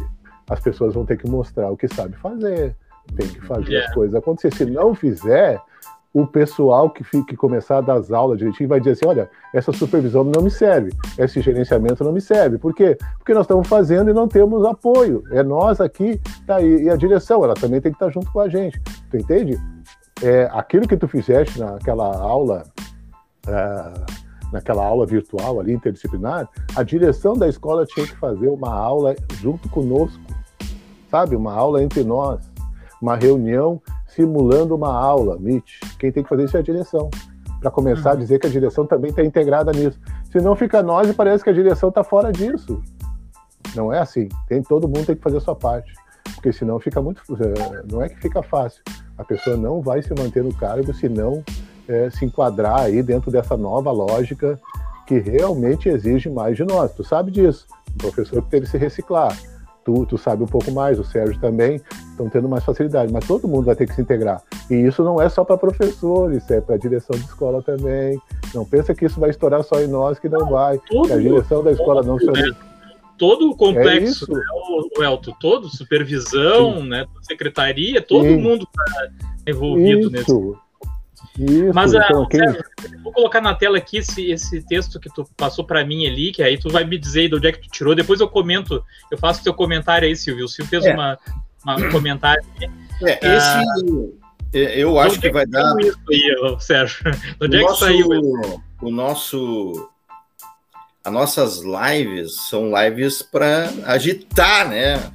[0.47, 2.75] as pessoas vão ter que mostrar o que sabe fazer,
[3.15, 3.89] Tem que fazer yeah.
[3.89, 4.53] as coisas acontecer.
[4.53, 5.59] Se não fizer,
[6.13, 9.71] o pessoal que, fique, começar a dar as aulas direitinho vai dizer assim: olha, essa
[9.71, 12.57] supervisão não me serve, esse gerenciamento não me serve.
[12.57, 12.97] Por quê?
[13.17, 15.23] Porque nós estamos fazendo e não temos apoio.
[15.31, 18.49] É nós aqui, tá, e, a direção, ela também tem que estar junto com a
[18.49, 18.81] gente.
[19.11, 19.59] Tu entende?
[20.21, 22.63] É, aquilo que tu fizeste naquela aula.
[23.47, 24.19] É,
[24.51, 29.69] naquela aula virtual ali, interdisciplinar, a direção da escola tinha que fazer uma aula junto
[29.69, 30.19] conosco,
[31.07, 31.35] sabe?
[31.35, 32.39] Uma aula entre nós,
[32.99, 33.79] uma reunião
[34.19, 35.79] simulando uma aula, Meet.
[35.97, 37.09] Quem tem que fazer isso é a direção,
[37.61, 38.17] para começar uhum.
[38.17, 39.97] a dizer que a direção também está integrada nisso.
[40.29, 42.81] Senão fica nós e parece que a direção está fora disso.
[43.73, 44.27] Não é assim.
[44.47, 45.93] Tem todo mundo tem que fazer a sua parte,
[46.35, 47.21] porque senão fica muito.
[47.31, 48.83] Eh, não é que fica fácil.
[49.17, 51.41] A pessoa não vai se manter no cargo se não
[51.87, 54.59] é, se enquadrar aí dentro dessa nova lógica
[55.07, 56.91] que realmente exige mais de nós.
[56.93, 57.65] Tu sabe disso.
[57.95, 59.35] O professor teve que se reciclar.
[59.85, 63.47] Tu, tu sabe um pouco mais, o Sérgio também, estão tendo mais facilidade, mas todo
[63.47, 64.41] mundo vai ter que se integrar.
[64.69, 68.19] E isso não é só para professores, é para a direção de escola também.
[68.53, 70.79] Não pensa que isso vai estourar só em nós, que não vai.
[70.89, 72.25] Todo, a direção da escola não se
[73.19, 74.41] todo o complexo, é né,
[74.97, 78.37] o Elton, todo, supervisão, né, secretaria, todo Sim.
[78.37, 79.09] mundo está
[79.45, 80.09] envolvido isso.
[80.09, 80.68] nesse.
[81.37, 82.39] Isso, Mas então, quem...
[82.39, 82.63] Sérgio,
[83.03, 86.43] vou colocar na tela aqui esse, esse texto que tu passou para mim ali, que
[86.43, 87.95] aí tu vai me dizer de onde é que tu tirou.
[87.95, 90.45] Depois eu comento, eu faço teu comentário aí, Silvio.
[90.45, 90.93] O Silvio fez é.
[90.93, 91.17] uma,
[91.63, 92.43] uma, um comentário.
[93.01, 93.47] É, esse.
[93.47, 93.63] Ah,
[94.53, 95.75] é, eu acho que é vai dar.
[95.79, 97.11] Isso aí, Sérgio.
[97.39, 98.63] De onde o é que saiu isso?
[98.81, 99.89] O nosso.
[101.03, 105.11] As nossas lives são lives para agitar, né?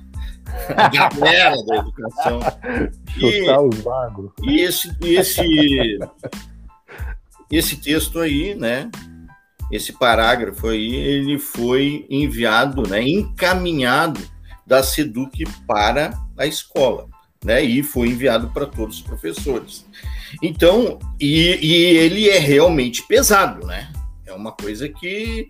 [0.77, 2.41] A galera da educação.
[3.09, 4.31] Chutar os magos.
[4.43, 5.99] E esse, esse,
[7.51, 8.91] esse texto aí, né?
[9.71, 13.03] Esse parágrafo aí, ele foi enviado, né?
[13.03, 14.21] Encaminhado
[14.67, 17.09] da SEDUC para a escola,
[17.45, 17.63] né?
[17.63, 19.87] E foi enviado para todos os professores.
[20.43, 23.91] Então, e, e ele é realmente pesado, né?
[24.27, 25.49] É uma coisa que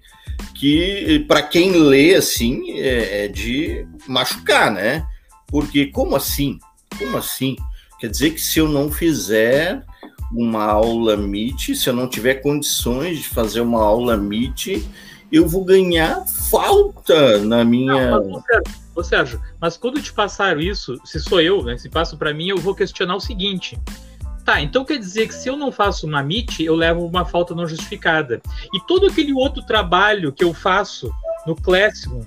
[0.55, 5.07] que para quem lê assim é, é, de machucar, né?
[5.47, 6.59] Porque como assim?
[6.99, 7.57] Como assim?
[7.99, 9.85] Quer dizer que se eu não fizer
[10.33, 14.83] uma aula Meet, se eu não tiver condições de fazer uma aula Meet,
[15.31, 18.11] eu vou ganhar falta na minha.
[18.11, 18.65] Não, mas,
[18.95, 22.49] ô, Sérgio, mas quando te passaram isso, se sou eu, né, se passa para mim,
[22.49, 23.79] eu vou questionar o seguinte:
[24.45, 27.55] Tá, então quer dizer que se eu não faço uma MIT, eu levo uma falta
[27.55, 28.43] não justificada.
[28.75, 31.11] E todo aquele outro trabalho que eu faço
[31.47, 32.23] no Classroom,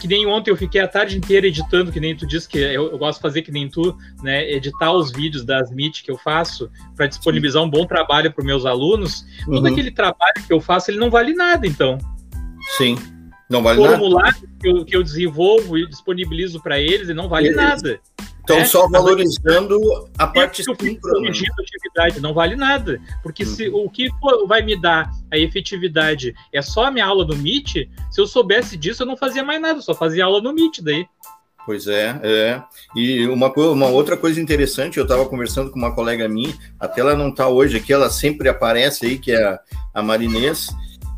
[0.00, 2.90] que nem ontem eu fiquei a tarde inteira editando, que nem tu disse que eu,
[2.90, 4.50] eu gosto de fazer que nem tu, né?
[4.50, 8.64] Editar os vídeos das MIT que eu faço para disponibilizar um bom trabalho para meus
[8.64, 9.26] alunos.
[9.46, 9.54] Uhum.
[9.54, 11.98] Todo aquele trabalho que eu faço, ele não vale nada, então.
[12.78, 12.96] Sim.
[13.48, 14.54] Não vale Formulário nada.
[14.60, 18.00] Que eu, que eu desenvolvo e disponibilizo para eles, ele não vale nada.
[18.46, 19.76] Estão é, só valorizando
[20.16, 21.28] a parte síncrona.
[21.28, 23.48] atividade não vale nada, porque uhum.
[23.48, 24.08] se o que
[24.46, 28.76] vai me dar a efetividade é só a minha aula no Meet, se eu soubesse
[28.76, 31.04] disso eu não fazia mais nada, só fazia aula no Meet daí.
[31.66, 32.62] Pois é, é.
[32.94, 37.16] E uma, uma outra coisa interessante, eu estava conversando com uma colega minha, até ela
[37.16, 39.58] não está hoje aqui, ela sempre aparece aí, que é a,
[39.92, 40.68] a Marinês.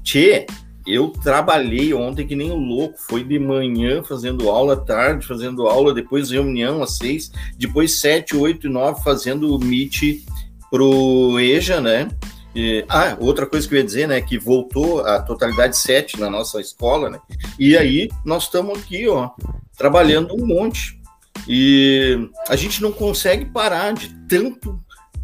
[0.02, 0.46] Tchê,
[0.88, 2.98] eu trabalhei ontem que nem um louco.
[2.98, 8.66] Foi de manhã fazendo aula, tarde fazendo aula, depois reunião às seis, depois sete, oito
[8.66, 10.24] e nove fazendo o Meet
[10.70, 12.08] pro EJA, né?
[12.54, 16.30] E, ah, outra coisa que eu ia dizer, né, que voltou a totalidade sete na
[16.30, 17.20] nossa escola, né?
[17.58, 19.30] E aí nós estamos aqui, ó,
[19.76, 20.98] trabalhando um monte.
[21.46, 24.78] E a gente não consegue parar de tanto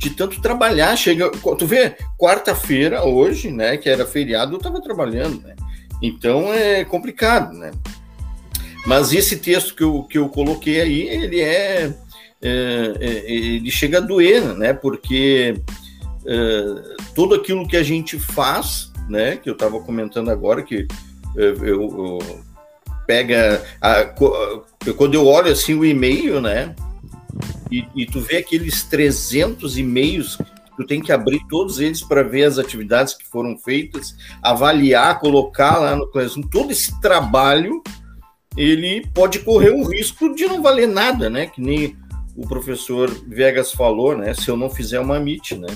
[0.04, 0.94] de tanto trabalhar.
[0.96, 5.54] Chega, tu vê, quarta-feira hoje, né, que era feriado, eu estava trabalhando, né?
[6.02, 7.70] Então é complicado, né?
[8.86, 11.94] Mas esse texto que eu, que eu coloquei aí, ele é,
[12.42, 14.74] é, é ele chega a doer, né?
[14.74, 15.58] Porque
[16.26, 16.64] é,
[17.14, 19.36] tudo aquilo que a gente faz, né?
[19.36, 20.86] Que eu estava comentando agora, que
[21.38, 22.18] é, eu, eu
[23.06, 24.04] pega a,
[24.96, 26.74] quando eu olho assim o e-mail, né?
[27.78, 30.38] E, e tu vê aqueles 300 e-mails
[30.76, 35.78] tu tem que abrir todos eles para ver as atividades que foram feitas, avaliar, colocar
[35.78, 36.42] lá no Classroom.
[36.48, 37.82] Todo esse trabalho,
[38.56, 41.46] ele pode correr o risco de não valer nada, né?
[41.46, 41.96] Que nem
[42.36, 44.34] o professor Vegas falou, né?
[44.34, 45.68] Se eu não fizer uma Meet, né?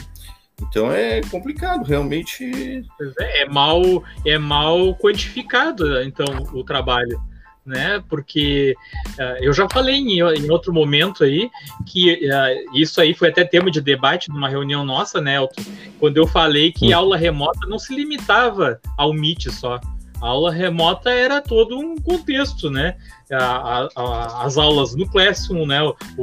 [0.63, 2.83] Então é complicado, realmente.
[3.21, 7.21] É, é mal, é mal quantificado, então, o trabalho
[7.68, 8.02] né?
[8.09, 8.74] Porque
[9.18, 11.50] uh, eu já falei em, em, outro momento aí
[11.87, 15.62] que uh, isso aí foi até tema de debate numa reunião nossa, né, Elton?
[16.00, 19.78] Quando eu falei que aula remota não se limitava ao Meet só.
[20.20, 22.96] A aula remota era todo um contexto, né?
[23.31, 25.78] A, a, as aulas no Classroom, né?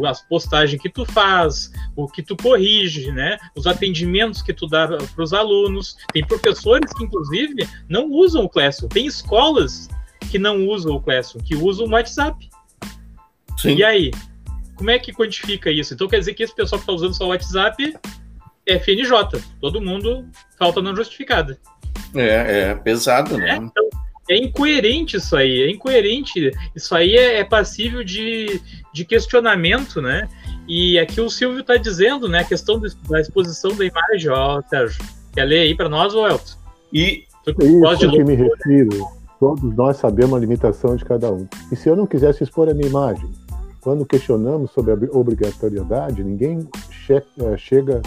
[0.06, 3.38] As postagens que tu faz, o que tu corrige, né?
[3.56, 5.96] Os atendimentos que tu dá para os alunos.
[6.12, 8.90] Tem professores que, inclusive, não usam o Classroom.
[8.90, 9.88] Tem escolas
[10.36, 12.50] que não usam o Classroom, que usam o WhatsApp.
[13.58, 13.76] Sim.
[13.76, 14.12] E aí?
[14.76, 15.94] Como é que quantifica isso?
[15.94, 17.96] Então quer dizer que esse pessoal que está usando só o WhatsApp
[18.68, 19.42] é FNJ.
[19.62, 20.26] Todo mundo
[20.60, 21.58] falta não justificada.
[22.14, 23.52] É, é pesado, né?
[23.52, 23.90] É, então,
[24.30, 26.52] é incoerente isso aí, é incoerente.
[26.76, 28.62] Isso aí é, é passível de,
[28.94, 30.28] de questionamento, né?
[30.68, 32.40] E aqui o Silvio está dizendo, né?
[32.40, 35.02] A questão da exposição da imagem, ó, Sérgio.
[35.34, 36.58] Quer ler aí para nós, ou Elton?
[36.92, 39.15] E isso de que me refiro.
[39.40, 41.48] Todos nós sabemos a limitação de cada um.
[41.72, 43.30] E se eu não quisesse expor a minha imagem,
[43.82, 46.68] quando questionamos sobre a obrigatoriedade, ninguém
[47.06, 48.02] che eh, chega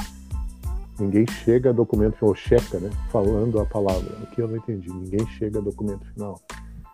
[0.99, 2.91] Ninguém chega a documento ou checa, né?
[3.13, 4.13] Falando a palavra.
[4.25, 4.89] Aqui eu não entendi.
[4.89, 6.41] Ninguém chega a documento final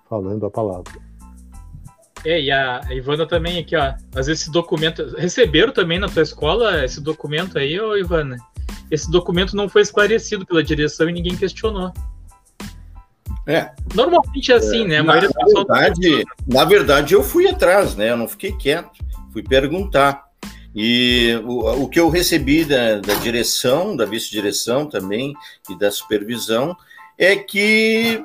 [0.09, 0.93] falando a palavra.
[2.25, 3.95] É, e a Ivana também aqui, ó.
[4.15, 5.03] Mas esse documento.
[5.17, 8.37] Receberam também na tua escola esse documento aí, ô Ivana?
[8.91, 11.91] Esse documento não foi esclarecido pela direção e ninguém questionou.
[13.47, 13.71] É.
[13.95, 15.03] Normalmente é assim, é, né?
[15.03, 18.11] Na, na verdade, na verdade, eu fui atrás, né?
[18.11, 19.05] Eu não fiquei quieto.
[19.33, 20.25] Fui perguntar.
[20.75, 25.35] E o, o que eu recebi da, da direção, da vice-direção também
[25.71, 26.77] e da supervisão
[27.17, 28.21] é que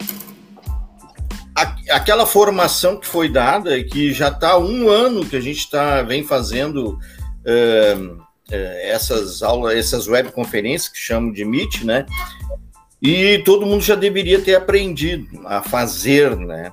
[1.55, 6.01] a, aquela formação que foi dada, que já está um ano que a gente tá,
[6.01, 6.97] vem fazendo
[7.45, 12.05] uh, uh, essas aulas, essas webconferências que chamam de Meet, né?
[13.01, 16.71] E todo mundo já deveria ter aprendido a fazer, né?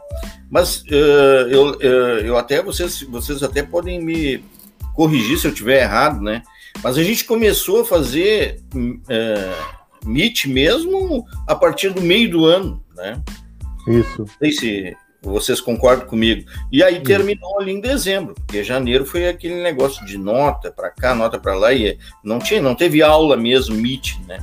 [0.50, 4.42] Mas uh, eu, eu até vocês, vocês até podem me
[4.94, 6.42] corrigir se eu tiver errado, né?
[6.82, 8.60] Mas a gente começou a fazer
[10.04, 13.22] Meet mesmo a partir do meio do ano, né?
[13.88, 14.18] Isso.
[14.18, 16.48] Não sei se vocês concordam comigo.
[16.70, 21.14] E aí terminou ali em dezembro, porque janeiro foi aquele negócio de nota para cá,
[21.14, 24.38] nota para lá, e não tinha, não teve aula mesmo, Meet, né?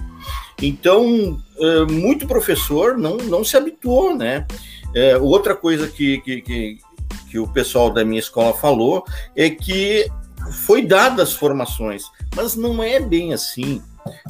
[0.61, 4.45] Então, é, muito professor não, não se habituou, né?
[4.95, 6.77] É, outra coisa que, que, que,
[7.29, 9.03] que o pessoal da minha escola falou
[9.35, 10.07] é que
[10.65, 12.03] foi dada as formações,
[12.35, 13.81] mas não é bem assim.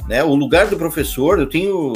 [0.08, 0.22] Né?
[0.22, 1.92] O lugar do professor, eu tenho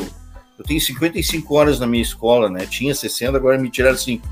[0.58, 2.66] eu tenho 55 horas na minha escola, né?
[2.66, 4.26] Tinha 60, agora me tiraram 5.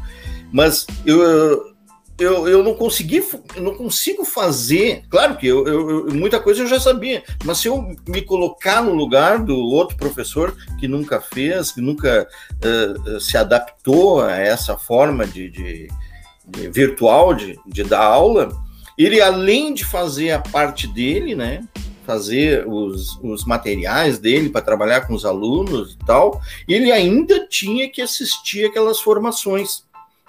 [0.53, 1.76] Mas eu,
[2.19, 3.23] eu, eu não consegui,
[3.55, 5.03] eu não consigo fazer.
[5.11, 8.95] Claro que eu, eu, muita coisa eu já sabia, mas se eu me colocar no
[8.95, 15.27] lugar do outro professor que nunca fez, que nunca uh, se adaptou a essa forma
[15.27, 15.89] de, de,
[16.47, 18.49] de virtual de, de dar aula,
[18.97, 21.63] ele, além de fazer a parte dele, né?
[22.07, 27.91] Fazer os, os materiais dele para trabalhar com os alunos e tal, ele ainda tinha
[27.91, 29.85] que assistir aquelas formações,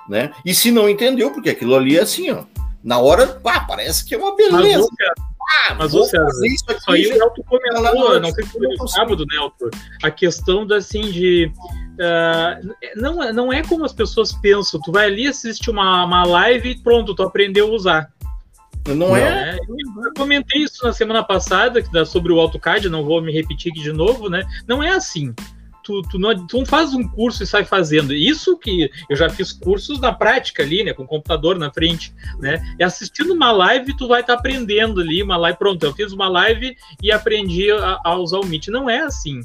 [0.09, 0.31] né?
[0.45, 2.43] E se não entendeu, porque aquilo ali é assim, ó.
[2.83, 4.87] Na hora, pá, parece que é uma beleza.
[5.65, 8.67] Ah, mas vou César, isso, aqui, isso aí o Nelton comentou, não sei se foi
[8.67, 9.69] no sábado, Nelton,
[10.03, 11.51] a questão da, assim, de
[11.97, 14.79] Uh, não, não é como as pessoas pensam.
[14.81, 18.13] Tu vai ali assistir uma, uma live e pronto, tu aprendeu a usar.
[18.87, 19.55] Não, não é?
[19.55, 19.57] é?
[19.57, 23.91] Eu comentei isso na semana passada sobre o AutoCAD, não vou me repetir aqui de
[23.91, 24.45] novo, né?
[24.67, 25.33] Não é assim.
[25.87, 28.13] Tu, tu, não, tu não faz um curso e sai fazendo.
[28.13, 30.91] Isso que eu já fiz cursos na prática ali, né?
[30.91, 32.61] Com o computador na frente, né?
[32.77, 36.11] E assistindo uma live, tu vai estar tá aprendendo ali, uma live, pronto, eu fiz
[36.11, 38.67] uma live e aprendi a, a usar o Meet.
[38.67, 39.39] Não é assim.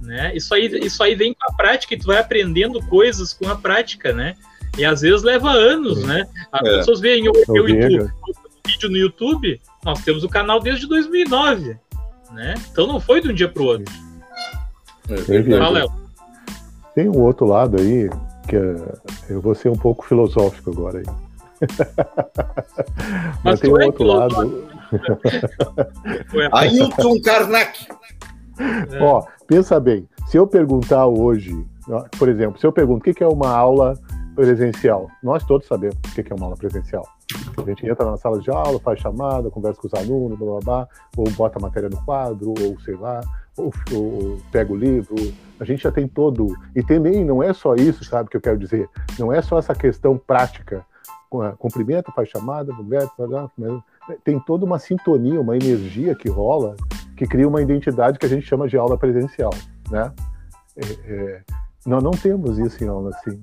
[0.00, 0.36] Né?
[0.36, 3.56] Isso, aí, isso aí vem com a prática e tu vai aprendendo coisas com a
[3.56, 4.36] prática, né?
[4.78, 6.28] E às vezes leva anos, né?
[6.52, 6.76] As é.
[6.76, 8.12] pessoas veem o eu YouTube,
[8.64, 11.76] vídeo no YouTube, nós temos o canal desde 2009,
[12.30, 12.54] né?
[12.70, 14.05] Então não foi de um dia para o outro.
[15.08, 15.86] É
[16.94, 18.10] Tem um outro lado aí
[18.48, 18.76] que é,
[19.28, 21.04] eu vou ser um pouco filosófico agora aí.
[23.42, 24.68] Mas, Mas tem um é outro lado.
[26.52, 27.86] Ailton Karnak.
[28.92, 29.02] É.
[29.02, 30.08] Ó, pensa bem.
[30.26, 31.52] Se eu perguntar hoje,
[32.18, 33.94] por exemplo, se eu pergunto o que é uma aula
[34.34, 37.06] presencial, nós todos sabemos o que é uma aula presencial.
[37.56, 40.60] A gente entra na sala de aula, faz chamada, conversa com os alunos, blá, blá,
[40.60, 43.20] blá, ou bota a matéria no quadro, ou sei lá,
[43.56, 45.14] ou, ou, pega o livro.
[45.58, 46.54] A gente já tem todo.
[46.74, 48.88] E também não é só isso, sabe, que eu quero dizer?
[49.18, 50.84] Não é só essa questão prática.
[51.58, 53.12] Cumprimenta, faz chamada, conversa,
[54.24, 56.76] tem toda uma sintonia, uma energia que rola,
[57.16, 59.52] que cria uma identidade que a gente chama de aula presencial,
[59.90, 60.12] né?
[60.76, 61.42] É, é,
[61.84, 63.38] nós não temos isso em aula assim.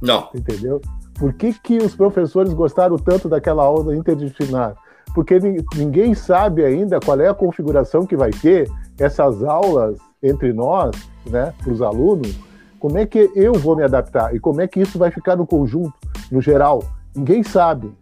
[0.00, 0.28] Não.
[0.34, 0.80] Entendeu?
[1.14, 4.76] Por que, que os professores gostaram tanto daquela aula interdisciplinar?
[5.14, 5.38] Porque
[5.76, 10.90] ninguém sabe ainda qual é a configuração que vai ter essas aulas entre nós,
[11.26, 12.38] né, para os alunos,
[12.82, 14.34] Como é que eu vou me adaptar?
[14.34, 15.94] E como é que isso vai ficar no conjunto,
[16.32, 16.82] no geral?
[17.14, 17.94] Ninguém sabe.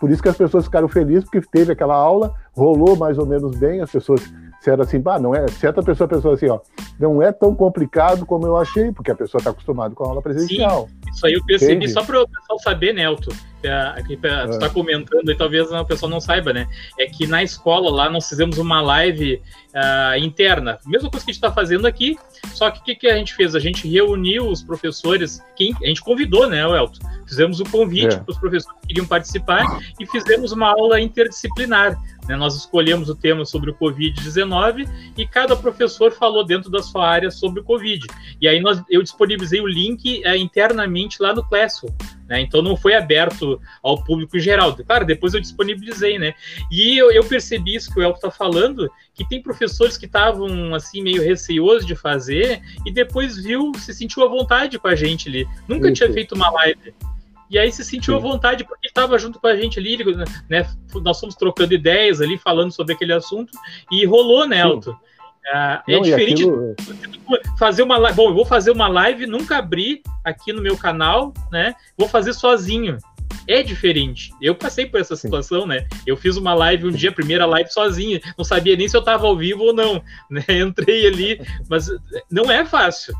[0.00, 3.54] Por isso que as pessoas ficaram felizes, porque teve aquela aula, rolou mais ou menos
[3.58, 4.22] bem, as pessoas
[4.56, 6.60] disseram assim, bah, não é, certa pessoa pensou assim, ó,
[6.98, 10.22] não é tão complicado como eu achei, porque a pessoa está acostumada com a aula
[10.22, 10.88] presencial.
[10.88, 11.92] Sim, isso aí eu percebi, Entende?
[11.92, 13.32] só para o pessoal saber, Nelton,
[13.62, 14.68] né, tu está é.
[14.68, 16.66] comentando e talvez o pessoal não saiba, né?
[16.98, 19.40] É que na escola lá nós fizemos uma live
[19.74, 22.18] uh, interna, mesma coisa que a gente está fazendo aqui,
[22.54, 23.54] só que o que, que, a gente fez?
[23.54, 27.06] A gente reuniu os professores, a gente convidou, né, Elton?
[27.26, 28.18] Fizemos o convite é.
[28.18, 29.64] para os professores que queriam participar
[29.98, 31.96] e fizemos uma aula interdisciplinar.
[32.28, 32.36] Né?
[32.36, 37.30] Nós escolhemos o tema sobre o Covid-19 e cada professor falou dentro da sua área
[37.30, 38.06] sobre o Covid.
[38.40, 41.92] E aí nós, eu disponibilizei o link é, internamente lá no Classroom.
[42.28, 42.40] Né?
[42.40, 44.74] Então não foi aberto ao público em geral.
[44.74, 46.34] Claro, depois eu disponibilizei, né?
[46.70, 50.74] E eu, eu percebi isso que o Elton está falando, que tem professores que estavam
[50.74, 55.28] assim meio receosos de fazer e depois viu, se sentiu à vontade com a gente
[55.28, 55.46] ali.
[55.68, 55.96] Nunca isso.
[55.96, 56.94] tinha feito uma live.
[57.52, 58.18] E aí se sentiu Sim.
[58.18, 59.98] à vontade porque estava junto com a gente ali,
[60.48, 60.66] né?
[60.94, 63.52] Nós fomos trocando ideias ali, falando sobre aquele assunto,
[63.90, 64.96] e rolou, né, Elton?
[65.44, 66.74] É, é Não, diferente aquilo...
[67.58, 68.16] fazer uma live.
[68.16, 71.74] Bom, eu vou fazer uma live, nunca abri aqui no meu canal, né?
[71.98, 72.96] Vou fazer sozinho.
[73.46, 74.30] É diferente.
[74.40, 75.68] Eu passei por essa situação, Sim.
[75.68, 75.86] né?
[76.06, 79.00] Eu fiz uma live um dia, a primeira live sozinho, não sabia nem se eu
[79.00, 80.42] estava ao vivo ou não, né?
[80.48, 81.38] Entrei ali,
[81.68, 81.90] mas
[82.30, 83.14] não é fácil.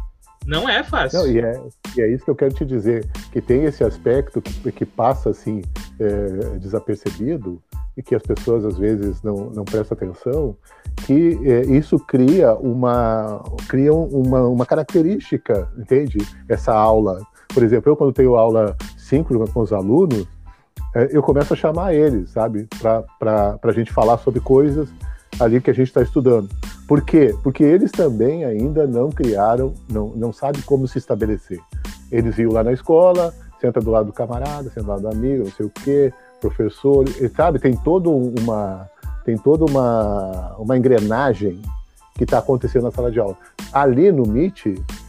[0.47, 1.20] Não é fácil.
[1.20, 1.61] Não, e, é,
[1.97, 5.30] e é isso que eu quero te dizer, que tem esse aspecto que, que passa
[5.30, 5.62] assim
[5.99, 7.62] é, desapercebido
[7.97, 10.57] e que as pessoas às vezes não, não prestam atenção,
[11.05, 16.18] que é, isso cria uma cria uma, uma característica, entende?
[16.49, 17.20] Essa aula.
[17.53, 20.26] Por exemplo, eu quando tenho aula síncrona com os alunos,
[20.95, 22.66] é, eu começo a chamar eles, sabe,
[23.18, 24.88] para a gente falar sobre coisas
[25.41, 26.49] ali que a gente está estudando.
[26.87, 27.35] Por quê?
[27.43, 31.61] Porque eles também ainda não criaram, não, não sabem como se estabelecer.
[32.11, 35.45] Eles iam lá na escola, senta do lado do camarada, senta do lado do amigo,
[35.45, 37.05] não sei o quê, professor,
[37.35, 38.91] sabe, tem toda uma
[39.24, 41.62] tem toda uma, uma engrenagem
[42.16, 43.37] que está acontecendo na sala de aula.
[43.72, 44.66] Ali no Meet,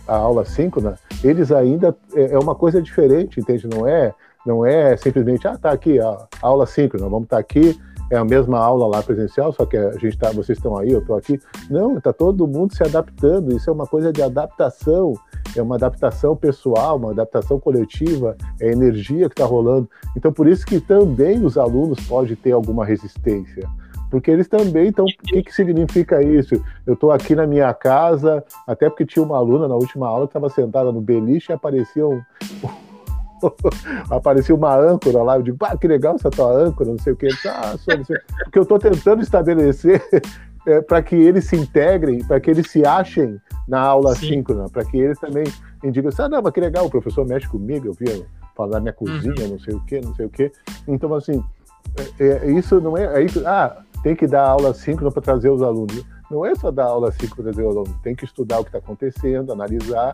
[0.08, 3.68] a aula síncrona, eles ainda é, é uma coisa diferente, entende?
[3.68, 4.14] Não é
[4.46, 8.18] não é simplesmente ah tá aqui a, a aula síncrona, vamos estar tá aqui é
[8.18, 11.16] a mesma aula lá presencial, só que a gente tá, vocês estão aí, eu estou
[11.16, 11.40] aqui.
[11.70, 13.56] Não, está todo mundo se adaptando.
[13.56, 15.14] Isso é uma coisa de adaptação,
[15.56, 19.90] é uma adaptação pessoal, uma adaptação coletiva, é energia que está rolando.
[20.16, 23.68] Então, por isso que também os alunos podem ter alguma resistência
[24.14, 25.06] porque eles também estão.
[25.06, 26.64] O que, que significa isso?
[26.86, 30.30] Eu estou aqui na minha casa, até porque tinha uma aluna na última aula que
[30.30, 32.22] estava sentada no beliche e aparecia um,
[34.10, 37.16] aparecia uma âncora lá, eu digo, pá, que legal essa tua âncora, não sei o
[37.16, 37.28] que.
[37.48, 38.18] Ah, só, não sei.
[38.44, 40.02] Porque eu estou tentando estabelecer
[40.68, 44.28] é, para que eles se integrem, para que eles se achem na aula Sim.
[44.28, 45.44] síncrona, para que eles também
[45.92, 48.26] digam assim, ah, não, mas que legal, o professor mexe comigo, eu vi
[48.56, 49.52] falar minha cozinha, uhum.
[49.52, 50.52] não sei o que, não sei o que.
[50.88, 51.44] Então, assim,
[52.20, 55.50] é, é, isso não é, é isso, ah, tem que dar aula síncrona para trazer
[55.50, 56.04] os alunos.
[56.30, 58.70] Não é só dar aula síncrona para trazer os alunos, tem que estudar o que
[58.70, 60.14] está acontecendo, analisar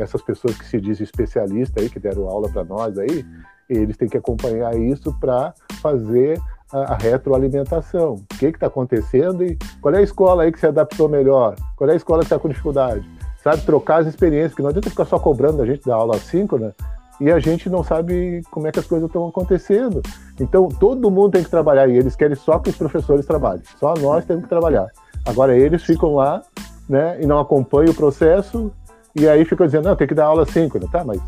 [0.00, 3.24] essas pessoas que se dizem especialistas aí, que deram aula para nós aí,
[3.68, 6.40] eles têm que acompanhar isso para fazer
[6.72, 8.14] a, a, retroalimentação.
[8.14, 11.54] O que está acontecendo e qual é a escola aí que se adaptou melhor?
[11.76, 13.08] Qual é a escola que está com dificuldade?
[13.42, 16.74] Sabe, trocar as experiências, porque não adianta ficar só cobrando a gente da aula síncrona
[17.20, 20.02] e a gente não sabe como é que as coisas estão acontecendo.
[20.40, 23.62] Então, todo mundo tem que trabalhar e eles querem só que os professores trabalhem.
[23.78, 24.86] Só nós temos que trabalhar.
[25.26, 26.42] Agora, eles ficam lá
[26.88, 28.72] né, e não acompanham o processo
[29.14, 31.20] e aí fica dizendo, não, tem que dar aula síncrona, tá, mas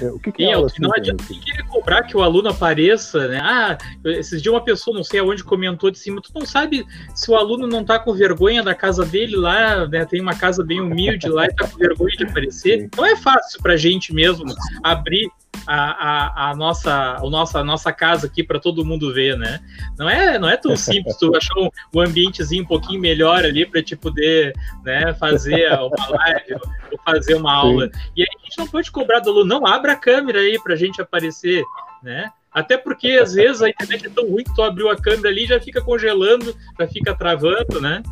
[0.00, 0.10] é.
[0.10, 3.40] O que, que é aula Não adianta querer cobrar que o aluno apareça, né?
[3.42, 7.30] Ah, esses dias uma pessoa, não sei aonde, comentou de cima, tu não sabe se
[7.30, 10.04] o aluno não tá com vergonha da casa dele lá, né?
[10.04, 12.80] Tem uma casa bem humilde lá e tá com vergonha de aparecer.
[12.80, 12.90] Sim.
[12.96, 14.44] Não é fácil pra gente mesmo
[14.82, 15.30] abrir
[15.66, 19.60] a, a, a, nossa, a, nossa, a nossa casa aqui para todo mundo ver, né?
[19.98, 23.66] Não é, não é tão simples tu achar um, um ambientezinho um pouquinho melhor ali
[23.66, 24.52] para te poder
[24.84, 26.54] né, fazer uma live
[26.90, 27.86] ou fazer uma aula.
[27.86, 28.00] Sim.
[28.16, 30.74] E aí a gente não pode cobrar do aluno, não, abra a câmera aí para
[30.74, 31.62] a gente aparecer,
[32.02, 32.30] né?
[32.52, 35.46] Até porque às vezes a internet é tão ruim que tu abriu a câmera ali
[35.46, 38.02] já fica congelando, já fica travando, né?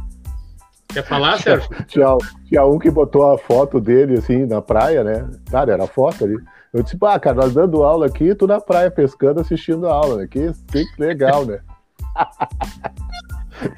[0.92, 1.68] Quer falar, Sérgio?
[1.86, 2.06] Tinha,
[2.46, 5.28] tinha um que botou a foto dele assim na praia, né?
[5.50, 6.36] Cara, era a foto ali.
[6.72, 10.18] Eu disse, pá, cara, nós dando aula aqui, tu na praia pescando, assistindo a aula,
[10.18, 10.26] né?
[10.26, 11.60] Que, que legal, né?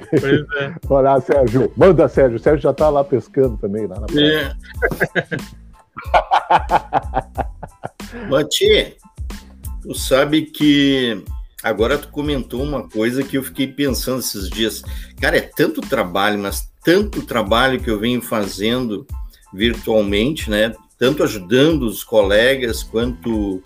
[0.09, 0.75] Pois é.
[0.89, 2.37] Olha, Sérgio, manda, Sérgio.
[2.37, 4.57] O Sérgio já tá lá pescando também, lá na praia.
[5.33, 5.51] É.
[8.29, 8.97] Mati,
[9.81, 11.23] tu sabe que
[11.63, 14.83] agora tu comentou uma coisa que eu fiquei pensando esses dias.
[15.19, 19.05] Cara, é tanto trabalho, mas tanto trabalho que eu venho fazendo
[19.53, 20.73] virtualmente, né?
[21.01, 23.59] Tanto ajudando os colegas quanto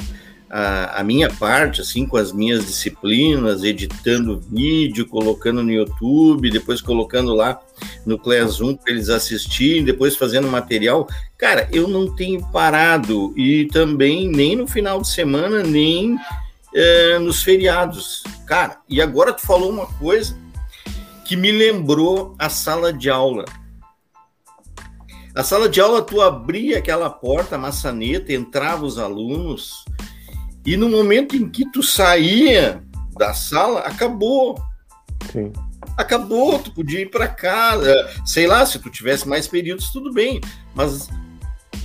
[0.49, 6.79] a, a, minha parte, assim, com as minhas disciplinas, editando vídeo, colocando no YouTube, depois
[6.79, 7.59] colocando lá
[8.05, 11.09] no Classroom para eles assistirem, depois fazendo material.
[11.37, 16.17] Cara, eu não tenho parado e também nem no final de semana, nem
[16.73, 18.23] é, nos feriados.
[18.47, 20.37] Cara, e agora tu falou uma coisa
[21.25, 23.43] que me lembrou a sala de aula.
[25.35, 29.83] A sala de aula, tu abria aquela porta, a maçaneta, entrava os alunos,
[30.65, 32.81] e no momento em que tu saía
[33.17, 34.55] da sala, acabou.
[35.31, 35.51] Sim.
[35.95, 37.93] Acabou, tu podia ir para casa.
[38.25, 40.41] Sei lá, se tu tivesse mais períodos, tudo bem.
[40.73, 41.07] Mas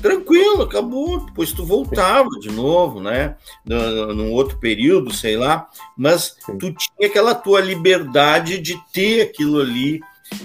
[0.01, 1.27] tranquilo, acabou.
[1.27, 3.37] Depois tu voltava de novo, né?
[3.67, 5.69] Num outro período, sei lá.
[5.97, 6.57] Mas Sim.
[6.57, 10.01] tu tinha aquela tua liberdade de ter aquilo ali,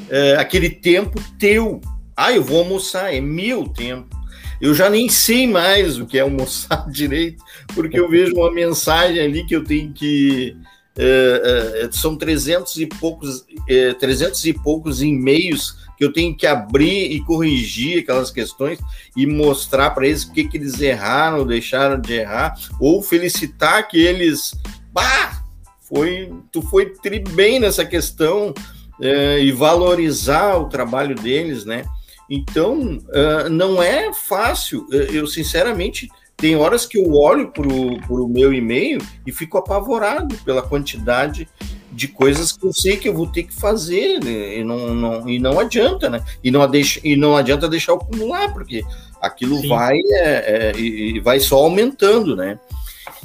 [0.10, 1.80] é, aquele tempo teu.
[2.16, 4.16] Ah, eu vou almoçar, é meu tempo.
[4.62, 7.44] Eu já nem sei mais o que é almoçar direito,
[7.74, 10.56] porque eu vejo uma mensagem ali que eu tenho que.
[10.98, 16.48] É, é, são 300 e poucos, é, 300 e poucos e-mails que eu tenho que
[16.48, 18.80] abrir e corrigir aquelas questões
[19.16, 24.00] e mostrar para eles o que, que eles erraram, deixaram de errar, ou felicitar que
[24.00, 24.54] eles.
[24.92, 25.44] Bah!
[25.82, 28.54] Foi, tu foi tri bem nessa questão
[29.00, 31.86] é, e valorizar o trabalho deles, né?
[32.30, 34.88] Então, uh, não é fácil.
[34.92, 40.62] Eu, sinceramente, tem horas que eu olho para o meu e-mail e fico apavorado pela
[40.62, 41.48] quantidade
[41.92, 44.58] de coisas que eu sei que eu vou ter que fazer, né?
[44.58, 46.22] e, não, não, e não adianta, né?
[46.44, 48.84] E não, deixa, e não adianta deixar eu acumular, porque
[49.22, 49.70] aquilo Sim.
[49.70, 52.60] vai é, é, e vai só aumentando, né?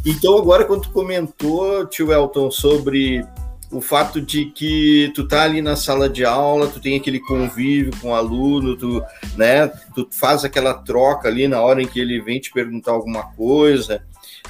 [0.07, 3.25] Então, agora, quando tu comentou, tio Elton, sobre
[3.71, 7.93] o fato de que tu tá ali na sala de aula, tu tem aquele convívio
[8.01, 9.03] com o aluno, tu,
[9.37, 13.23] né, tu faz aquela troca ali na hora em que ele vem te perguntar alguma
[13.33, 14.03] coisa,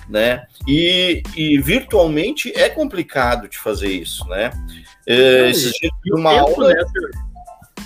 [0.09, 0.47] né?
[0.67, 4.51] E, e virtualmente é complicado de fazer isso, né?
[5.07, 6.83] É, esses dias de uma aula, né,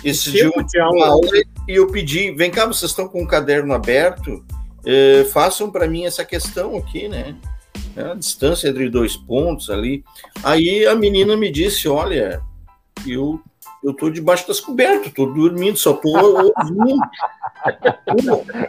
[0.03, 1.29] esses dias de uma aula
[1.67, 4.45] e eu pedi, vem cá, vocês estão com o um caderno aberto,
[4.85, 7.35] é, façam para mim essa questão aqui, né?
[7.95, 10.03] Né, a distância entre dois pontos ali.
[10.43, 12.41] Aí a menina me disse: Olha,
[13.07, 13.41] eu
[13.83, 16.99] eu tô debaixo das cobertas, tô dormindo, só tô ouvindo.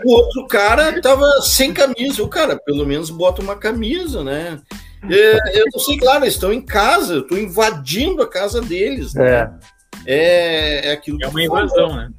[0.05, 4.61] o, o, outro cara tava sem camisa, o cara, pelo menos bota uma camisa, né?
[5.09, 9.15] É, eu não sei, claro, eles estão em casa, eu tô invadindo a casa deles,
[9.15, 9.59] né?
[10.05, 11.19] É, é, é aquilo.
[11.23, 12.11] É uma invasão, né?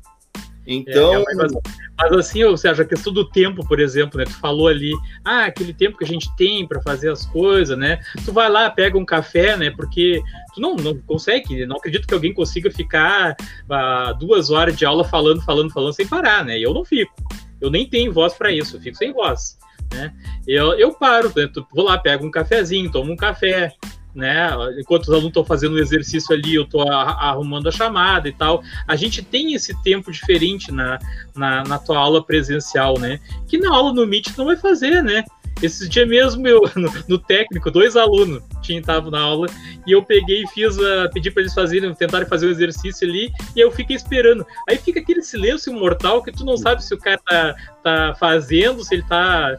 [0.66, 1.14] Então.
[1.14, 4.26] É, é mas assim, ou seja, a questão do tempo, por exemplo, né?
[4.26, 4.94] Tu falou ali,
[5.26, 8.00] ah, aquele tempo que a gente tem para fazer as coisas, né?
[8.24, 9.72] Tu vai lá, pega um café, né?
[9.72, 10.22] Porque
[10.54, 13.36] tu não, não consegue, não acredito que alguém consiga ficar
[13.70, 16.60] ah, duas horas de aula falando, falando, falando sem parar, né?
[16.60, 17.14] E eu não fico.
[17.60, 19.58] Eu nem tenho voz para isso, eu fico sem voz.
[19.94, 20.14] Né?
[20.48, 21.50] Eu, eu paro, né?
[21.74, 23.74] vou lá, pego um cafezinho, tomo um café,
[24.18, 24.50] né?
[24.80, 28.64] Enquanto os alunos estão fazendo o exercício ali, eu estou arrumando a chamada e tal.
[28.88, 30.98] A gente tem esse tempo diferente na,
[31.36, 33.20] na, na tua aula presencial, né?
[33.48, 35.24] Que na aula no Meet não vai fazer, né?
[35.62, 39.48] Esses dias mesmo, eu, no, no técnico, dois alunos tinham estavam na aula
[39.86, 43.32] e eu peguei e fiz, a, pedi para eles fazerem, tentarem fazer o exercício ali
[43.56, 44.46] e eu fiquei esperando.
[44.68, 48.84] Aí fica aquele silêncio mortal que tu não sabe se o cara tá, tá fazendo,
[48.84, 49.58] se ele tá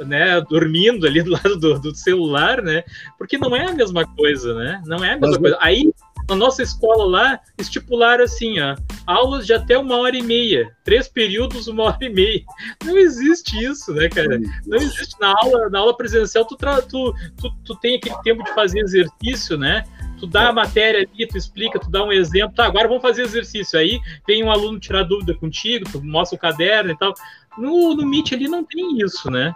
[0.00, 2.82] né, dormindo ali do lado do, do, celular, né?
[3.18, 4.82] Porque não é a mesma coisa, né?
[4.86, 5.58] Não é a mesma Mas, coisa.
[5.60, 5.92] Aí,
[6.28, 11.08] na nossa escola lá, estipularam assim, ó, aulas de até uma hora e meia, três
[11.08, 12.42] períodos, uma hora e meia.
[12.84, 14.40] Não existe isso, né, cara?
[14.66, 18.54] Não existe na aula, na aula presencial, tu, tu, tu, tu tem aquele tempo de
[18.54, 19.84] fazer exercício, né?
[20.22, 23.22] tu dá a matéria ali, tu explica, tu dá um exemplo, tá, agora vamos fazer
[23.22, 23.76] exercício.
[23.76, 27.12] Aí vem um aluno tirar dúvida contigo, tu mostra o caderno e tal.
[27.58, 29.52] No, no Meet ali não tem isso, né?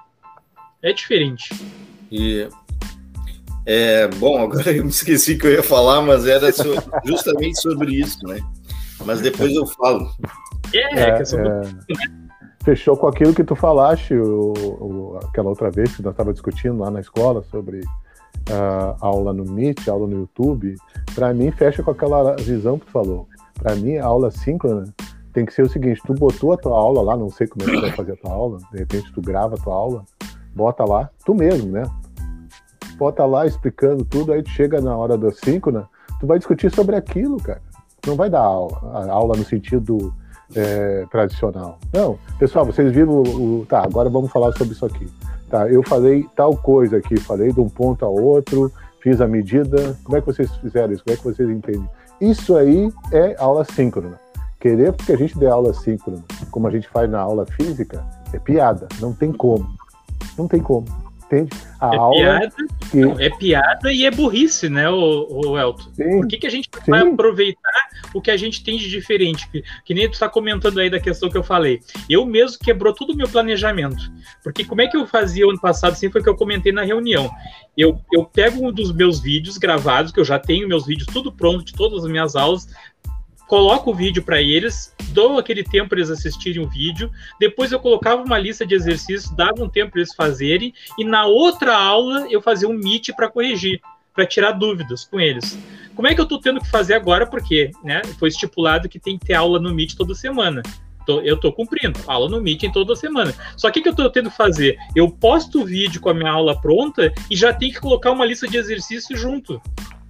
[0.83, 1.55] É diferente.
[2.11, 2.49] E
[3.65, 6.75] é, bom, agora eu me esqueci que eu ia falar, mas era so,
[7.05, 8.39] justamente sobre isso, né?
[9.05, 10.09] Mas depois eu falo.
[10.73, 12.27] É, é, é, é
[12.65, 16.81] fechou com aquilo que tu falaste o, o, aquela outra vez que nós estávamos discutindo
[16.81, 20.75] lá na escola sobre uh, aula no Meet, aula no YouTube.
[21.15, 23.29] Para mim, fecha com aquela visão que tu falou.
[23.55, 24.93] Para mim, a aula síncrona
[25.33, 27.73] tem que ser o seguinte: tu botou a tua aula lá, não sei como é
[27.73, 30.05] que tu vai fazer a tua aula, de repente tu grava a tua aula
[30.57, 31.83] bota lá, tu mesmo, né?
[32.97, 35.85] Bota lá explicando tudo, aí tu chega na hora das cinco, né?
[36.19, 37.61] Tu vai discutir sobre aquilo, cara.
[38.07, 40.15] Não vai dar aula, aula no sentido
[40.55, 41.79] é, tradicional.
[41.93, 45.07] Não, pessoal, vocês viram o, o, Tá, agora vamos falar sobre isso aqui.
[45.51, 49.97] Tá, eu falei tal coisa aqui, falei de um ponto a outro, fiz a medida.
[50.03, 51.05] Como é que vocês fizeram isso?
[51.05, 51.89] Como é que vocês entendem?
[52.19, 54.19] Isso aí é aula síncrona.
[54.59, 58.03] Querer que a gente dê aula síncrona, como a gente faz na aula física,
[58.33, 59.76] É piada, não tem como.
[60.37, 60.87] Não tem como.
[61.27, 61.51] Entende?
[61.81, 62.15] A é aula.
[62.15, 62.53] Piada,
[62.91, 62.97] que...
[62.97, 65.91] não, é piada e é burrice, né, o, o Elton?
[65.93, 66.91] Sim, Por que, que a gente sim.
[66.91, 69.49] vai aproveitar o que a gente tem de diferente?
[69.51, 71.81] Que, que nem tu está comentando aí da questão que eu falei.
[72.09, 74.11] Eu mesmo quebrou todo o meu planejamento.
[74.43, 76.83] Porque como é que eu fazia ano passado, assim, foi o que eu comentei na
[76.83, 77.29] reunião.
[77.77, 81.33] Eu, eu pego um dos meus vídeos gravados, que eu já tenho meus vídeos tudo
[81.33, 82.69] pronto de todas as minhas aulas,
[83.47, 87.79] coloco o vídeo para eles, dou aquele tempo para eles assistirem o vídeo, depois eu
[87.79, 92.27] colocava uma lista de exercícios, dava um tempo para eles fazerem, e na outra aula
[92.31, 93.81] eu fazia um meet para corrigir,
[94.17, 95.59] para tirar dúvidas com eles.
[95.95, 97.27] Como é que eu estou tendo que fazer agora?
[97.27, 100.63] Porque né, foi estipulado que tem que ter aula no Meet toda semana.
[101.07, 103.33] eu estou cumprindo, aula no Meet em toda semana.
[103.57, 104.77] Só que o que eu estou tendo que fazer?
[104.95, 108.25] Eu posto o vídeo com a minha aula pronta e já tenho que colocar uma
[108.25, 109.61] lista de exercícios junto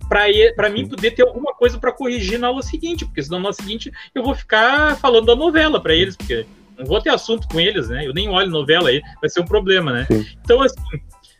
[0.09, 3.53] para mim poder ter alguma coisa para corrigir na aula seguinte, porque senão na aula
[3.53, 6.47] seguinte eu vou ficar falando da novela para eles, porque
[6.79, 8.07] não vou ter assunto com eles, né?
[8.07, 10.07] Eu nem olho novela aí, vai ser um problema, né?
[10.11, 10.27] Sim.
[10.43, 10.81] Então, assim,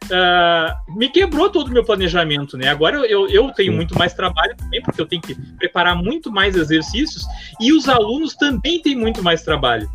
[0.07, 2.69] uh, me quebrou todo o meu planejamento, né?
[2.69, 3.77] Agora eu, eu tenho Sim.
[3.77, 7.25] muito mais trabalho também, porque eu tenho que preparar muito mais exercícios,
[7.61, 9.89] e os alunos também têm muito mais trabalho.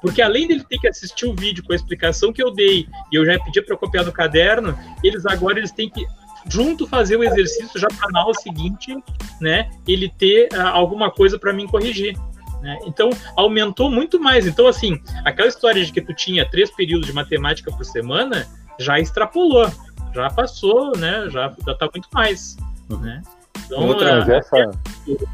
[0.00, 3.16] Porque além dele ter que assistir o vídeo com a explicação que eu dei, e
[3.16, 6.06] eu já pedi para copiar no caderno, eles agora eles têm que
[6.48, 8.96] junto fazer o exercício já para na aula seguinte,
[9.40, 12.16] né, ele ter uh, alguma coisa para mim corrigir.
[12.60, 12.78] Né?
[12.84, 14.46] Então, aumentou muito mais.
[14.46, 18.46] Então, assim, aquela história de que tu tinha três períodos de matemática por semana
[18.78, 19.70] já extrapolou,
[20.14, 21.28] já passou, né?
[21.30, 22.56] Já, já tá muito mais.
[22.88, 23.22] Né?
[23.64, 24.70] Então, Outra, uh, essa...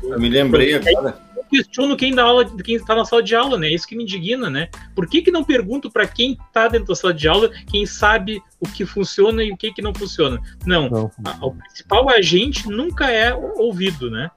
[0.03, 1.17] eu me lembrei agora
[1.55, 3.69] questiono quem dá aula, quem está na sala de aula, né?
[3.69, 4.69] É isso que me indigna, né?
[4.95, 8.43] Por que, que não pergunto para quem está dentro da sala de aula, quem sabe
[8.59, 10.41] o que funciona e o que, que não funciona?
[10.67, 11.11] Não, não.
[11.25, 14.31] A, o principal agente nunca é ouvido, né?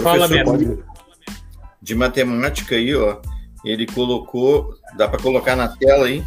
[0.00, 0.82] Fala mesmo.
[1.80, 3.20] De matemática aí, ó,
[3.64, 6.24] ele colocou, dá para colocar na tela aí,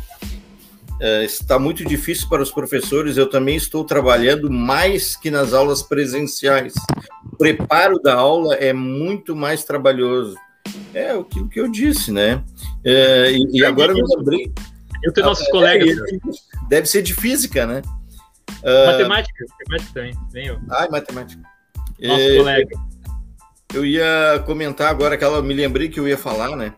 [1.00, 3.18] é, está muito difícil para os professores.
[3.18, 6.74] Eu também estou trabalhando mais que nas aulas presenciais.
[7.38, 10.36] O preparo da aula é muito mais trabalhoso.
[10.92, 12.44] É aquilo que eu disse, né?
[12.84, 14.52] É, e, e, agora eu me lembrei.
[15.04, 15.96] Eu tenho nossos ah, colegas.
[16.00, 17.84] É, deve ser de física, né?
[18.66, 20.16] Ah, matemática, matemática também.
[20.34, 20.60] Nem eu.
[20.68, 21.44] Ah, matemática.
[22.02, 22.80] Nosso é, colega.
[23.72, 26.74] Eu ia comentar agora que ela me lembrei que eu ia falar, né?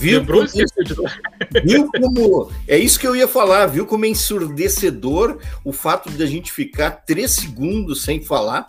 [0.00, 0.46] Viu como,
[1.62, 2.52] viu como.
[2.66, 6.50] É isso que eu ia falar, viu como é ensurdecedor o fato de a gente
[6.50, 8.64] ficar três segundos sem falar.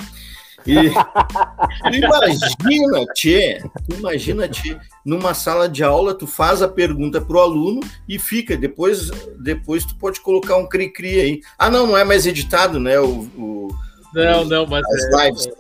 [0.68, 0.76] E,
[1.96, 3.64] imagina, Tchê,
[3.98, 7.80] imagina, Tchê, numa sala de aula, tu faz a pergunta pro aluno
[8.10, 9.10] e fica, depois,
[9.40, 11.42] depois tu pode colocar um cri-cri aí.
[11.58, 13.00] Ah, não, não é mais editado, né?
[13.00, 13.70] O, o
[14.14, 15.48] não, não, mas as é, lives.
[15.48, 15.52] É,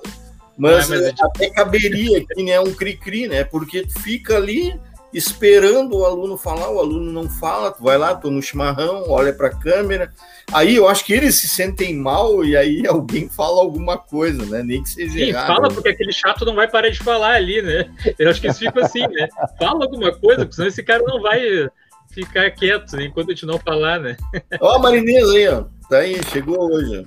[0.57, 2.59] mas é até caberia aqui, né?
[2.59, 3.45] Um cri-cri, né?
[3.45, 4.77] Porque tu fica ali
[5.13, 9.33] esperando o aluno falar, o aluno não fala, tu vai lá, toma um chimarrão, olha
[9.33, 10.11] para a câmera.
[10.53, 14.63] Aí eu acho que eles se sentem mal e aí alguém fala alguma coisa, né?
[14.63, 15.47] Nem que seja Sim, errado.
[15.47, 17.89] fala porque aquele chato não vai parar de falar ali, né?
[18.17, 19.27] Eu acho que eles ficam assim, né?
[19.59, 21.41] Fala alguma coisa, porque senão esse cara não vai
[22.11, 24.17] ficar quieto enquanto a gente não falar, né?
[24.59, 25.65] Ó, a Marinês aí, ó.
[25.89, 27.05] Tá aí, chegou hoje.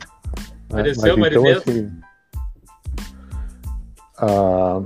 [0.71, 1.63] Apareceu, Marinês.
[1.63, 1.91] Então, assim,
[4.19, 4.81] ah,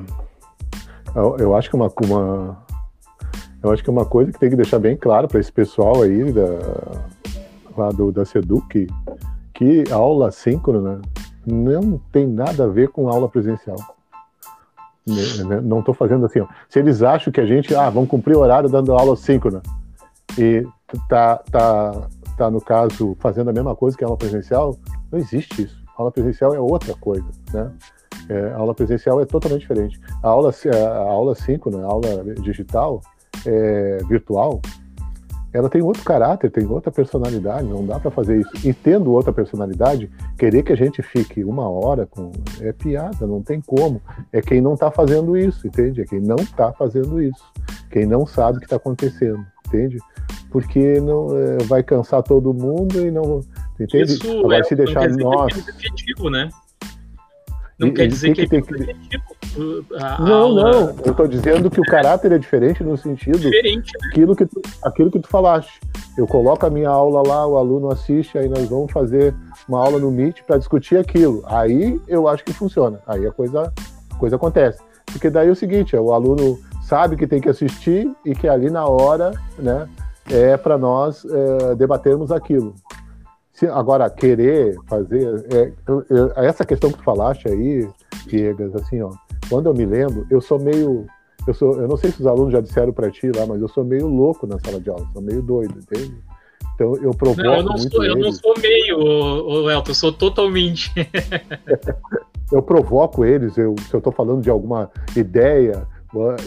[1.15, 2.67] eu, eu acho que uma, uma
[3.63, 6.03] eu acho que é uma coisa que tem que deixar bem claro para esse pessoal
[6.03, 6.49] aí da,
[7.77, 8.87] lá do, da Seduc,
[9.55, 11.01] que aula síncrona
[11.47, 13.77] não tem nada a ver com aula presencial.
[15.07, 16.41] Né, não estou fazendo assim.
[16.41, 16.47] Ó.
[16.69, 19.63] Se eles acham que a gente, ah, vamos cumprir o horário dando aula síncrona
[20.37, 20.67] e
[21.09, 24.77] tá, tá, tá no caso fazendo a mesma coisa que a aula presencial,
[25.11, 25.83] não existe isso.
[25.97, 27.73] A aula presencial é outra coisa, né?
[28.29, 29.99] É, a aula presencial é totalmente diferente.
[30.23, 33.01] A aula, a aula síncrona, a aula digital,
[33.47, 34.61] é, virtual,
[35.53, 38.69] ela tem outro caráter, tem outra personalidade, não dá para fazer isso.
[38.69, 42.31] E tendo outra personalidade, querer que a gente fique uma hora com
[42.61, 44.01] é piada, não tem como.
[44.33, 46.03] É quem não está fazendo isso, entende?
[46.03, 47.45] É quem não está fazendo isso,
[47.91, 49.99] quem não sabe o que está acontecendo, entende?
[50.51, 53.41] Porque não é, vai cansar todo mundo e não,
[53.81, 54.13] entende?
[54.13, 55.67] Isso Agora é, se deixar nós,
[56.31, 56.51] né?
[57.79, 59.25] Não e, quer dizer que, que, é tem que...
[60.01, 60.63] A não, aula...
[60.63, 60.97] não.
[61.05, 64.09] Eu estou dizendo que o caráter é diferente no sentido diferente, né?
[64.11, 65.81] aquilo, que tu, aquilo que tu falaste.
[66.17, 69.35] Eu coloco a minha aula lá, o aluno assiste, aí nós vamos fazer
[69.69, 71.43] uma aula no Meet para discutir aquilo.
[71.47, 73.01] Aí eu acho que funciona.
[73.07, 73.73] Aí a coisa,
[74.11, 74.83] a coisa acontece.
[75.07, 78.49] Porque daí é o seguinte, é, o aluno sabe que tem que assistir e que
[78.49, 79.89] ali na hora, né,
[80.31, 82.75] é para nós é, debatermos aquilo.
[83.59, 85.45] Se, agora, querer fazer.
[85.53, 87.89] É, eu, eu, essa questão que tu falaste aí,
[88.29, 89.11] Piegas, assim, ó,
[89.51, 91.07] quando eu me lembro, eu sou meio.
[91.45, 93.67] eu sou, eu não sei se os alunos já disseram para ti lá, mas eu
[93.67, 96.15] sou meio louco na sala de aula, sou meio doido, entende?
[96.73, 98.17] Então eu provoco não, eu não muito sou, eles.
[98.17, 100.93] Eu não sou meio, o Elton, eu sou totalmente.
[102.53, 105.85] eu provoco eles, eu, se eu estou falando de alguma ideia,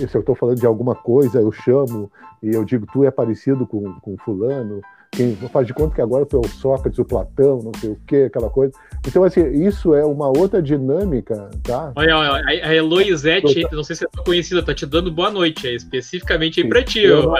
[0.07, 2.09] se eu estou falando de alguma coisa, eu chamo
[2.41, 4.81] e eu digo, tu é parecido com, com fulano,
[5.11, 7.97] quem faz de conta que agora tu é o Sócrates, o Platão, não sei o
[8.07, 8.73] que, aquela coisa.
[9.05, 11.91] Então, assim, isso é uma outra dinâmica, tá?
[11.95, 15.75] Olha, olha a Eloisete, não sei se é conhecida, tá te dando boa noite, é
[15.75, 17.35] especificamente aí para ti, Elton.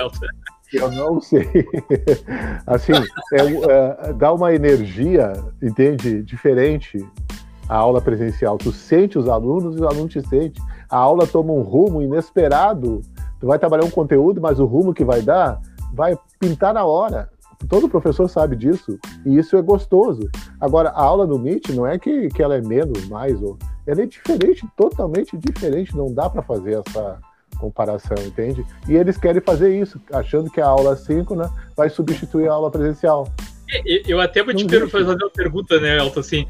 [0.73, 1.47] Eu não sei.
[2.67, 2.93] assim,
[3.33, 6.23] é, é, dá uma energia, entende?
[6.23, 7.05] Diferente
[7.67, 8.57] a aula presencial.
[8.57, 10.63] Tu sente os alunos e os alunos te sentem.
[10.89, 13.01] A aula toma um rumo inesperado.
[13.39, 15.59] Tu vai trabalhar um conteúdo, mas o rumo que vai dar
[15.93, 17.29] vai pintar na hora.
[17.69, 20.29] Todo professor sabe disso e isso é gostoso.
[20.59, 24.01] Agora, a aula no Meet não é que, que ela é menos, mais, ou ela
[24.01, 25.95] é diferente, totalmente diferente.
[25.95, 27.19] Não dá para fazer essa
[27.59, 28.65] comparação, entende?
[28.87, 33.31] E eles querem fazer isso, achando que a aula síncrona vai substituir a aula presencial.
[34.07, 36.19] Eu até vou te fazer uma pergunta, né, Elton?
[36.19, 36.47] Assim,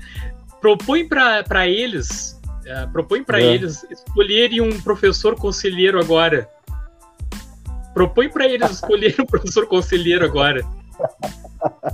[0.59, 3.45] propõe para eles, uh, propõe para é.
[3.45, 6.49] eles escolherem um professor conselheiro agora.
[7.93, 10.65] Propõe para eles escolherem um professor conselheiro agora.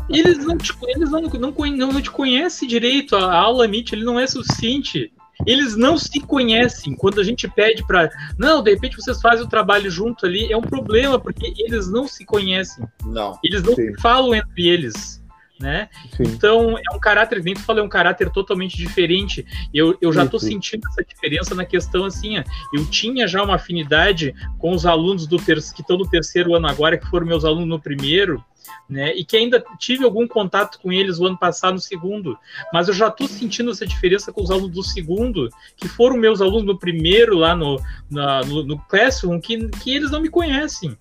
[0.10, 3.16] Eles não te, eles não, não, não, não te conhecem direito.
[3.16, 5.12] A aula Meet ele não é suficiente.
[5.46, 6.96] Eles não se conhecem.
[6.96, 8.10] Quando a gente pede para.
[8.38, 12.08] Não, de repente vocês fazem o trabalho junto ali, é um problema, porque eles não
[12.08, 12.86] se conhecem.
[13.06, 13.38] Não.
[13.44, 13.94] Eles não sim.
[14.00, 15.22] falam entre eles.
[15.60, 15.90] Né?
[16.20, 19.46] Então é um caráter, nem tu falou, é um caráter totalmente diferente.
[19.74, 22.36] Eu, eu já estou sentindo essa diferença na questão assim.
[22.72, 26.68] Eu tinha já uma afinidade com os alunos do ter, que estão no terceiro ano
[26.68, 28.44] agora, que foram meus alunos no primeiro,
[28.90, 29.16] né?
[29.16, 32.38] E que ainda tive algum contato com eles o ano passado no segundo,
[32.72, 36.42] mas eu já estou sentindo essa diferença com os alunos do segundo, que foram meus
[36.42, 40.96] alunos no primeiro lá no, na, no, no Classroom, que, que eles não me conhecem.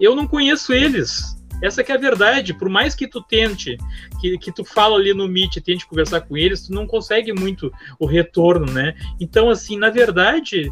[0.00, 1.37] Eu não conheço eles.
[1.62, 2.54] Essa que é a verdade.
[2.54, 3.76] Por mais que tu tente,
[4.20, 7.72] que, que tu fala ali no Meet, tente conversar com eles, tu não consegue muito
[7.98, 8.94] o retorno, né?
[9.20, 10.70] Então, assim, na verdade,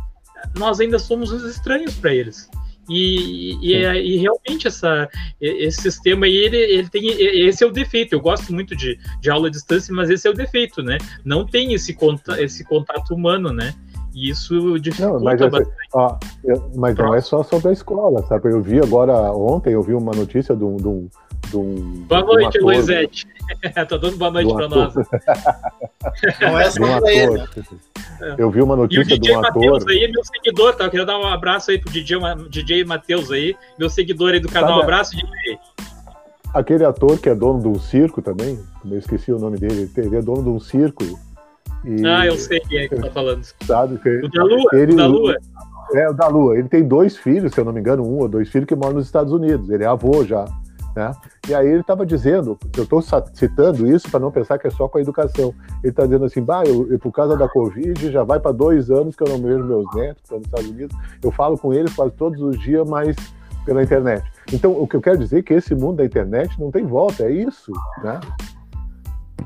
[0.56, 2.48] nós ainda somos os estranhos para eles.
[2.88, 5.08] E, e, e, realmente essa,
[5.40, 7.08] esse sistema aí, ele, ele tem.
[7.20, 8.14] Esse é o defeito.
[8.14, 10.98] Eu gosto muito de, de aula à distância, mas esse é o defeito, né?
[11.24, 13.74] Não tem esse, conta, esse contato humano, né?
[14.16, 15.70] E isso dificulta não, mas bastante.
[15.92, 18.50] Ó, eu, mas não é só sobre a escola, sabe?
[18.50, 20.76] Eu vi agora, ontem, eu vi uma notícia de um.
[20.76, 21.08] De um,
[21.50, 23.26] de um boa noite, Luizete.
[23.86, 24.94] Tô dando boa noite para nós.
[26.40, 27.48] Não é só um ator.
[28.38, 29.90] Eu vi uma notícia de um Mateus ator.
[29.90, 30.84] aí, meu seguidor, tá?
[30.84, 32.16] Eu queria dar um abraço aí pro DJ,
[32.48, 34.76] DJ Matheus aí, meu seguidor aí do canal.
[34.76, 35.58] Sabe, abraço, DJ.
[36.54, 40.16] Aquele ator que é dono de um circo também, eu esqueci o nome dele, ele
[40.16, 41.04] é dono de um circo.
[41.84, 43.42] E, ah, eu sei quem é que tá falando.
[43.64, 45.36] Sabe, que o da Lua, ele, o da Lua.
[45.94, 46.58] É, o da Lua.
[46.58, 48.94] Ele tem dois filhos, se eu não me engano, um ou dois filhos que moram
[48.94, 49.70] nos Estados Unidos.
[49.70, 50.44] Ele é avô já.
[50.96, 51.12] Né?
[51.46, 53.02] E aí ele estava dizendo, eu estou
[53.34, 55.54] citando isso para não pensar que é só com a educação.
[55.82, 58.90] Ele está dizendo assim, bah, eu, eu, por causa da Covid já vai para dois
[58.90, 60.96] anos que eu não vejo meus netos estão nos Estados Unidos.
[61.22, 63.14] Eu falo com eles quase todos os dias, mas
[63.66, 64.24] pela internet.
[64.52, 67.24] Então, o que eu quero dizer é que esse mundo da internet não tem volta,
[67.24, 67.72] é isso,
[68.02, 68.18] né?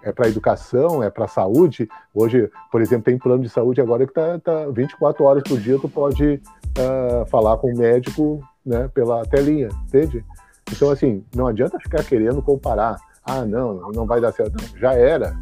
[0.02, 1.88] É para educação, é para saúde.
[2.14, 5.78] Hoje, por exemplo, tem plano de saúde agora que tá, tá 24 horas por dia
[5.78, 10.24] tu pode uh, falar com o médico, né, pela telinha, entende?
[10.70, 12.96] Então, assim, não adianta ficar querendo comparar.
[13.24, 14.52] Ah, não, não vai dar certo.
[14.52, 15.36] Não, já era.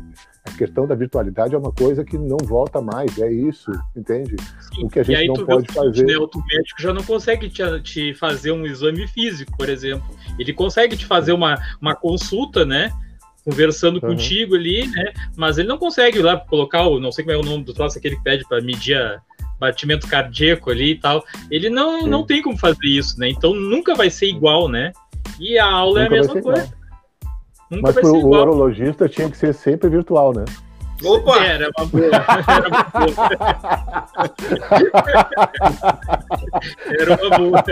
[0.46, 4.34] A questão da virtualidade é uma coisa que não volta mais, é isso, entende?
[4.60, 4.86] Sim.
[4.86, 6.04] O que a gente não pode fazer.
[6.04, 10.08] Né, o médico já não consegue te, te, fazer um exame físico, por exemplo.
[10.38, 12.90] Ele consegue te fazer uma, uma consulta, né?
[13.50, 14.10] Conversando uhum.
[14.10, 15.12] contigo ali, né?
[15.36, 17.00] Mas ele não consegue lá colocar o.
[17.00, 19.20] Não sei como é o nome do troço aquele que pede para medir a,
[19.58, 21.24] batimento cardíaco ali e tal.
[21.50, 23.28] Ele não, não tem como fazer isso, né?
[23.28, 24.92] Então nunca vai ser igual, né?
[25.40, 26.78] E a aula Nunca é a mesma coisa.
[27.70, 30.44] Nunca Mas o urologista tinha que ser sempre virtual, né?
[31.04, 31.44] Opa!
[31.44, 32.10] Era uma boa.
[32.48, 33.28] Era uma boa.
[36.98, 37.64] Era uma boa.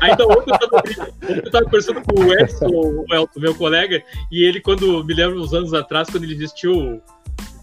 [0.00, 0.82] Ainda ontem eu estava
[1.28, 5.40] eu tava conversando com o Edson, o Elton, meu colega, e ele, quando me lembro
[5.40, 7.02] uns anos atrás, quando ele vestiu o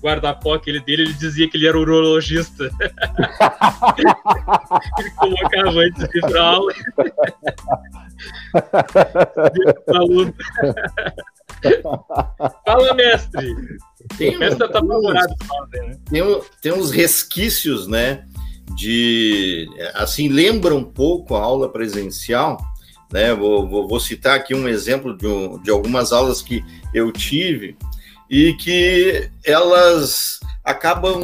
[0.02, 2.70] guarda-pó aquele dele, ele dizia que ele era urologista.
[4.98, 6.74] ele colocava antes de ir pra aula.
[12.66, 13.56] Fala, mestre.
[14.18, 15.36] Tem, mestre tá apavorado.
[15.72, 15.98] Né?
[16.10, 18.26] Tem, tem uns resquícios, né?
[18.76, 22.58] De assim, lembra um pouco a aula presencial,
[23.12, 23.34] né?
[23.34, 27.78] Vou, vou, vou citar aqui um exemplo de, um, de algumas aulas que eu tive
[28.30, 31.22] e que elas acabam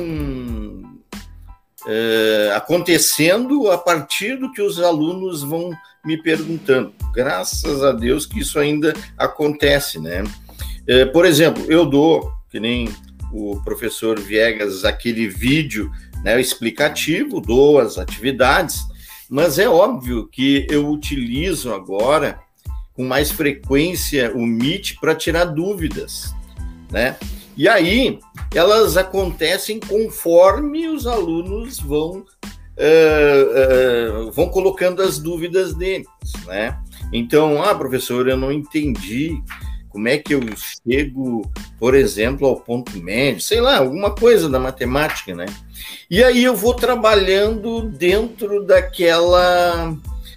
[1.87, 5.71] é, acontecendo a partir do que os alunos vão
[6.07, 6.93] me perguntando.
[7.13, 10.23] Graças a Deus que isso ainda acontece, né?
[10.87, 12.87] É, por exemplo, eu dou, que nem
[13.33, 15.91] o professor Viegas, aquele vídeo
[16.23, 18.79] né, explicativo, dou as atividades,
[19.29, 22.39] mas é óbvio que eu utilizo agora
[22.93, 26.33] com mais frequência o Meet para tirar dúvidas,
[26.89, 27.17] né?
[27.57, 28.19] E aí
[28.55, 32.23] elas acontecem conforme os alunos vão
[32.77, 36.07] uh, vão colocando as dúvidas deles,
[36.45, 36.77] né?
[37.11, 39.41] Então, ah, professor, eu não entendi
[39.89, 41.49] como é que eu chego,
[41.79, 45.47] por exemplo, ao ponto médio, sei lá, alguma coisa da matemática, né?
[46.09, 49.95] E aí eu vou trabalhando dentro daquela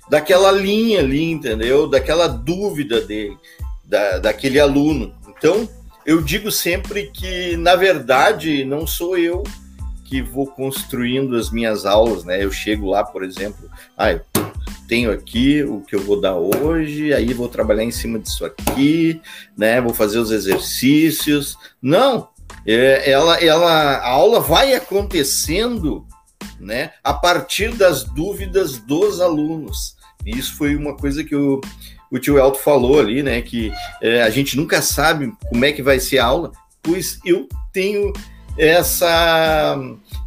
[0.09, 1.87] daquela linha ali, entendeu?
[1.87, 3.37] Daquela dúvida dele,
[3.85, 5.15] da, daquele aluno.
[5.29, 5.69] Então,
[6.05, 9.45] eu digo sempre que, na verdade, não sou eu
[10.11, 12.43] que vou construindo as minhas aulas, né?
[12.45, 14.21] Eu chego lá, por exemplo, ah, eu
[14.89, 19.23] tenho aqui o que eu vou dar hoje, aí vou trabalhar em cima disso aqui,
[19.57, 19.81] né?
[19.81, 21.57] Vou fazer os exercícios.
[21.81, 22.29] Não,
[22.67, 26.05] é, ela, ela, a aula vai acontecendo,
[26.59, 26.91] né?
[27.05, 29.97] A partir das dúvidas dos alunos.
[30.27, 31.61] Isso foi uma coisa que o,
[32.11, 33.41] o tio Elton falou ali, né?
[33.43, 36.51] Que é, a gente nunca sabe como é que vai ser a aula,
[36.83, 38.13] pois eu tenho
[38.57, 39.79] essa,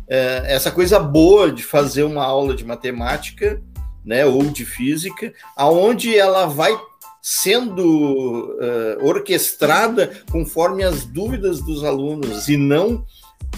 [0.07, 3.61] é, essa coisa boa de fazer uma aula de matemática,
[4.03, 4.25] né?
[4.25, 6.77] Ou de física, aonde ela vai
[7.21, 13.05] sendo uh, orquestrada conforme as dúvidas dos alunos e não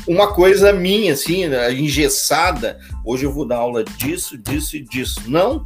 [0.08, 2.78] uma coisa minha, assim, né, engessada.
[3.04, 5.22] Hoje eu vou dar aula disso, disso e disso.
[5.28, 5.66] Não,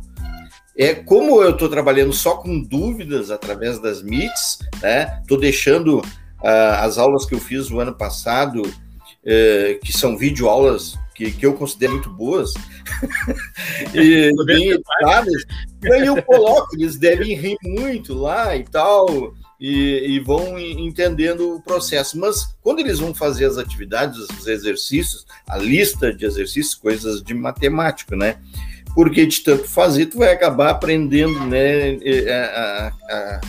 [0.77, 5.19] é, como eu estou trabalhando só com dúvidas através das MITs, né?
[5.21, 8.61] Estou deixando uh, as aulas que eu fiz no ano passado,
[9.23, 12.53] uh, que são videoaulas que, que eu considero muito boas,
[13.93, 15.43] e bem editadas,
[15.83, 21.55] e aí eu coloco, eles devem rir muito lá e tal, e, e, vão entendendo
[21.55, 22.17] o processo.
[22.17, 27.33] Mas quando eles vão fazer as atividades, os exercícios, a lista de exercícios, coisas de
[27.33, 28.37] matemática, né?
[28.95, 31.97] porque de tanto fazer, tu vai acabar aprendendo né,
[32.27, 33.41] a, a,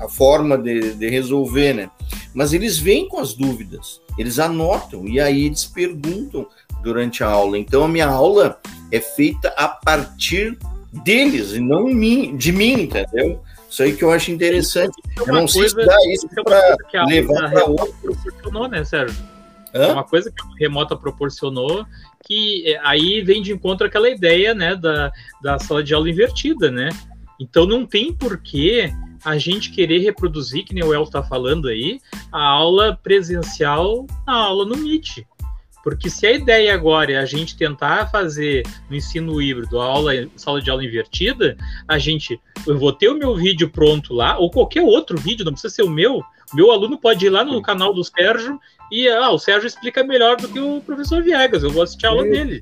[0.00, 1.90] a forma de, de, resolver, né?
[2.34, 6.46] Mas eles vêm com as dúvidas, eles anotam e aí eles perguntam
[6.82, 7.58] durante a aula.
[7.58, 8.60] Então a minha aula
[8.90, 10.58] é feita a partir
[10.92, 11.86] deles e não
[12.36, 13.40] de mim, entendeu?
[13.70, 14.96] Isso aí que eu acho interessante.
[15.18, 18.68] É eu não sei se dá isso é para levar para outro.
[18.70, 19.22] Né, Sérgio?
[19.74, 19.82] Hã?
[19.82, 21.86] É uma coisa que a remota proporcionou
[22.24, 25.12] que aí vem de encontro aquela ideia, né, da,
[25.42, 26.88] da sala de aula invertida, né?
[27.40, 28.92] Então não tem porquê
[29.24, 32.00] a gente querer reproduzir, que nem o El está falando aí,
[32.32, 35.26] a aula presencial na aula no Meet.
[35.82, 40.12] Porque se a ideia agora é a gente tentar fazer no ensino híbrido a aula,
[40.36, 41.56] sala de aula invertida,
[41.86, 45.52] a gente, eu vou ter o meu vídeo pronto lá, ou qualquer outro vídeo, não
[45.52, 48.58] precisa ser o meu, meu aluno pode ir lá no canal do Sérgio
[48.90, 51.62] e ah, o Sérgio explica melhor do que o professor Viegas.
[51.62, 52.60] Eu vou assistir a aula dele.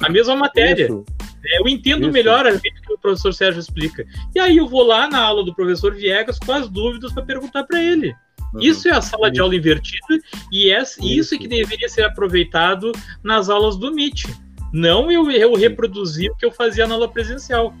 [0.00, 0.86] A mesma matéria.
[0.86, 1.04] Isso.
[1.44, 2.12] É, eu entendo Isso.
[2.12, 4.04] melhor a gente que o professor Sérgio explica.
[4.34, 7.64] E aí eu vou lá na aula do professor Viegas com as dúvidas para perguntar
[7.64, 8.14] para ele.
[8.52, 8.60] Uhum.
[8.60, 10.18] Isso é a sala de aula invertida
[10.50, 11.04] e é isso.
[11.04, 14.34] isso que deveria ser aproveitado nas aulas do MIT.
[14.72, 17.72] Não eu, eu reproduzir o que eu fazia na aula presencial.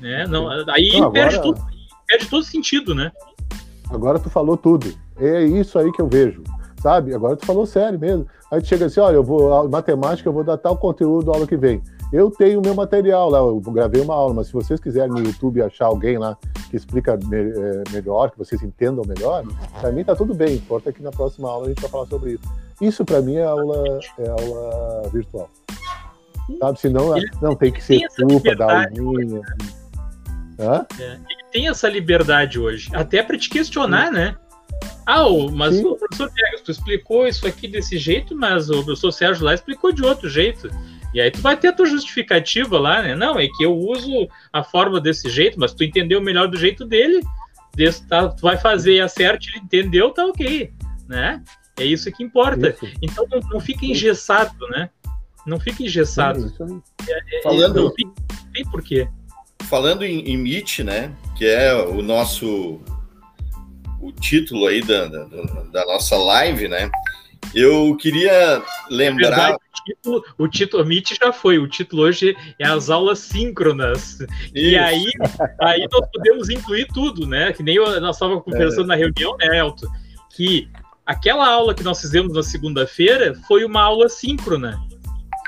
[0.00, 0.26] Né?
[0.26, 1.12] Não, aí então, agora...
[1.12, 1.66] perde, todo,
[2.06, 3.12] perde todo sentido, né?
[3.90, 4.92] Agora tu falou tudo.
[5.18, 6.42] É isso aí que eu vejo
[6.82, 7.14] sabe?
[7.14, 8.26] Agora tu falou sério mesmo.
[8.52, 11.56] Aí tu chega assim, olha, eu vou, matemática, eu vou dar tal conteúdo aula que
[11.56, 11.82] vem.
[12.12, 15.62] Eu tenho meu material lá, eu gravei uma aula, mas se vocês quiserem no YouTube
[15.62, 16.36] achar alguém lá
[16.68, 19.42] que explica me, é, melhor, que vocês entendam melhor,
[19.80, 20.56] para mim tá tudo bem.
[20.56, 22.44] Importa que na próxima aula a gente vai falar sobre isso.
[22.78, 25.48] Isso para mim é aula, é aula virtual.
[26.58, 26.78] Sabe?
[26.78, 29.40] Senão, não, tem que ser culpa da aulinha.
[30.60, 30.86] Hã?
[31.00, 34.36] É, ele tem essa liberdade hoje, até para te questionar, né?
[35.06, 35.84] Ah, mas Sim.
[35.84, 39.92] o professor Viegas, tu explicou isso aqui desse jeito, mas o professor Sérgio lá explicou
[39.92, 40.68] de outro jeito.
[41.14, 43.14] E aí tu vai ter a tua justificativa lá, né?
[43.14, 46.84] Não, é que eu uso a forma desse jeito, mas tu entendeu melhor do jeito
[46.84, 47.20] dele,
[47.74, 50.72] desse, tá, tu vai fazer a certo, ele entendeu, tá ok,
[51.08, 51.42] né?
[51.78, 52.70] É isso que importa.
[52.70, 52.94] Isso.
[53.02, 54.88] Então não, não fica engessado, né?
[55.46, 56.52] Não fica engessado.
[57.08, 57.82] É, é, Falando...
[57.84, 57.94] Não
[58.52, 59.08] tem porquê.
[59.64, 61.12] Falando em, em Meet, né?
[61.36, 62.80] Que é o nosso
[64.02, 66.90] o título aí da, da, da, nossa live, né?
[67.54, 69.30] Eu queria lembrar.
[69.30, 74.20] Verdade, o, título, o título, Meet já foi, o título hoje é as aulas síncronas.
[74.20, 74.26] Isso.
[74.54, 75.10] E aí,
[75.60, 77.52] aí nós podemos incluir tudo, né?
[77.52, 78.86] Que nem eu, nós estávamos conversando é.
[78.88, 79.86] na reunião, né, Elton?
[80.34, 80.68] Que
[81.06, 84.78] aquela aula que nós fizemos na segunda-feira foi uma aula síncrona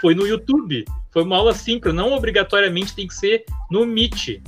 [0.05, 0.85] foi no YouTube.
[1.11, 4.43] Foi uma aula síncrona, não obrigatoriamente tem que ser no Meet.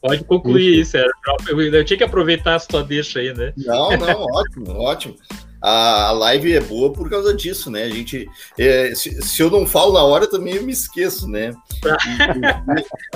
[0.00, 1.06] Pode concluir isso, isso
[1.48, 3.52] eu, eu, tinha que aproveitar a sua deixa aí, né?
[3.56, 5.16] Não, não, ótimo, ótimo.
[5.60, 7.84] A, live é boa por causa disso, né?
[7.84, 8.26] A gente,
[8.58, 11.52] é, se, se, eu não falo na hora, também eu me esqueço, né?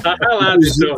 [0.03, 0.97] tá calado, então.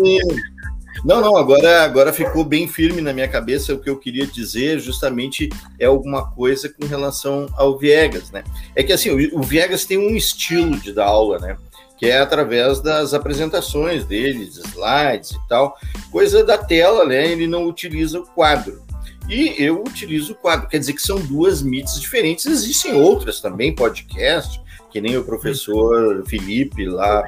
[1.04, 4.80] Não, não, agora, agora ficou bem firme na minha cabeça o que eu queria dizer,
[4.80, 8.42] justamente é alguma coisa com relação ao Viegas, né?
[8.74, 11.56] É que assim, o, o Viegas tem um estilo de dar aula, né?
[11.96, 15.76] Que é através das apresentações deles, slides e tal,
[16.10, 17.30] coisa da tela, né?
[17.30, 18.82] Ele não utiliza o quadro.
[19.28, 22.46] E eu utilizo o quadro, quer dizer que são duas mídias diferentes.
[22.46, 24.60] Existem outras também, podcast,
[24.92, 27.24] que nem o professor Felipe lá,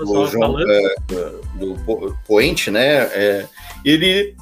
[0.00, 0.96] o João, é,
[1.58, 3.02] do Point, né?
[3.12, 3.46] É,
[3.84, 4.34] ele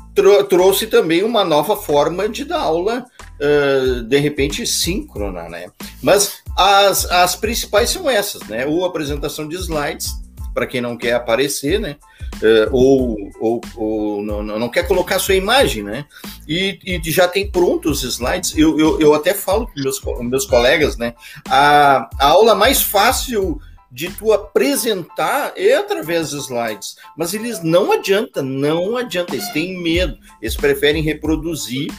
[0.49, 3.05] trouxe também uma nova forma de dar aula,
[3.41, 5.67] uh, de repente síncrona, né?
[6.01, 8.67] Mas as, as principais são essas, né?
[8.67, 10.09] Ou apresentação de slides,
[10.53, 11.97] para quem não quer aparecer, né?
[12.37, 16.07] Uh, ou, ou, ou não, não, quer colocar sua imagem, né?
[16.47, 18.57] E, e já tem prontos os slides.
[18.57, 21.15] Eu, eu, eu até falo para meus, meus colegas, né?
[21.49, 27.93] A, a aula mais fácil de tu apresentar é através dos slides, mas eles não
[27.93, 31.93] adianta, não adianta, eles têm medo, eles preferem reproduzir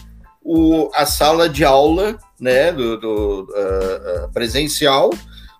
[0.46, 5.10] o, a sala de aula, né, do, do uh, presencial,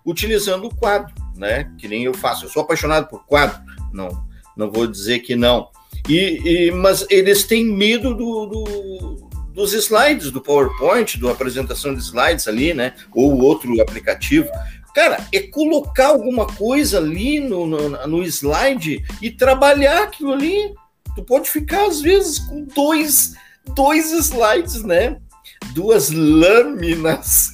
[0.04, 2.44] utilizando o quadro, né, que nem eu faço.
[2.44, 3.60] Eu sou apaixonado por quadro,
[3.92, 4.24] não,
[4.56, 5.68] não vou dizer que não.
[6.08, 12.00] E, e mas eles têm medo do, do, dos slides, do PowerPoint, da apresentação de
[12.00, 12.94] slides ali, né?
[13.12, 14.48] Ou outro aplicativo.
[14.94, 20.72] Cara, é colocar alguma coisa ali no, no, no slide e trabalhar aquilo ali.
[21.16, 23.34] Tu pode ficar, às vezes, com dois,
[23.74, 25.18] dois slides, né?
[25.76, 27.52] duas lâminas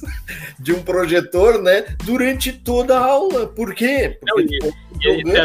[0.57, 3.47] de um projetor, né, durante toda a aula.
[3.47, 4.17] Por quê?
[4.21, 5.35] Porque eu, eu, eu,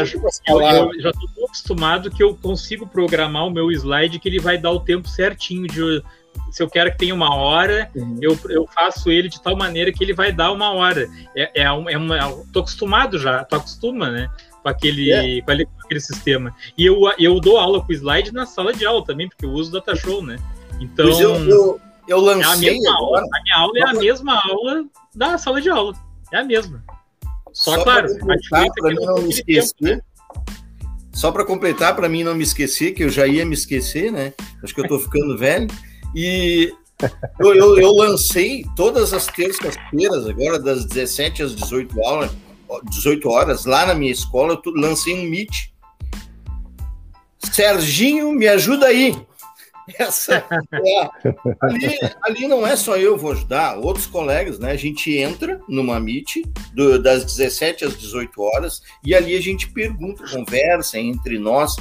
[1.01, 4.79] já estou acostumado que eu consigo programar o meu slide que ele vai dar o
[4.79, 6.01] tempo certinho de
[6.51, 8.17] se eu quero que tenha uma hora, uhum.
[8.21, 11.07] eu, eu faço ele de tal maneira que ele vai dar uma hora.
[11.35, 12.17] É, é, um, é uma,
[12.53, 14.29] tô acostumado já, tô acostuma, né?
[14.63, 15.41] Com aquele, é.
[15.41, 15.51] com
[15.83, 16.55] aquele sistema.
[16.77, 19.71] E eu, eu dou aula com slide na sala de aula também, porque eu uso
[19.71, 20.37] Datashow, né?
[20.79, 21.07] Então.
[21.07, 22.69] Eu, eu, eu lancei.
[22.69, 25.93] É a, mesma aula, a minha aula é a mesma aula da sala de aula.
[26.31, 26.83] É a mesma.
[27.53, 28.07] Só, Só claro,
[28.49, 30.03] para é mim não me esquecer.
[31.11, 34.33] Só para completar, para mim não me esquecer, que eu já ia me esquecer, né?
[34.63, 35.67] Acho que eu estou ficando velho.
[36.15, 36.73] E
[37.39, 42.31] eu, eu, eu, lancei todas as terças-feiras, agora das 17 às 18 horas,
[42.89, 45.69] 18 horas, lá na minha escola, eu lancei um Meet.
[47.51, 49.15] Serginho, me ajuda aí.
[49.97, 51.09] Essa, é,
[51.61, 54.71] ali, ali não é só eu vou ajudar, outros colegas, né?
[54.71, 56.37] A gente entra numa Meet
[56.73, 61.75] do, das 17 às 18 horas e ali a gente pergunta, conversa entre nós,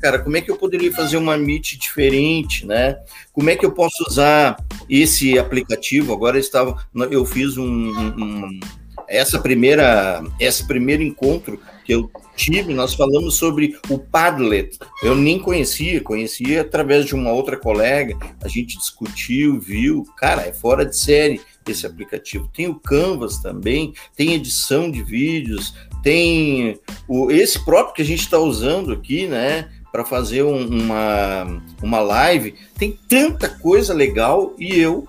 [0.00, 2.98] cara, como é que eu poderia fazer uma Meet diferente, né?
[3.32, 4.56] Como é que eu posso usar
[4.88, 6.12] esse aplicativo?
[6.12, 6.76] Agora eu estava,
[7.10, 8.60] eu fiz um, um
[9.08, 11.60] essa primeira, esse primeiro encontro
[11.90, 14.78] que eu tive, nós falamos sobre o Padlet.
[15.02, 18.16] Eu nem conhecia, conhecia através de uma outra colega.
[18.44, 20.04] A gente discutiu, viu.
[20.16, 22.48] Cara, é fora de série esse aplicativo.
[22.54, 26.78] Tem o Canvas também, tem edição de vídeos, tem
[27.08, 29.68] o, esse próprio que a gente está usando aqui, né?
[29.90, 32.54] Para fazer um, uma, uma live.
[32.78, 35.08] Tem tanta coisa legal e eu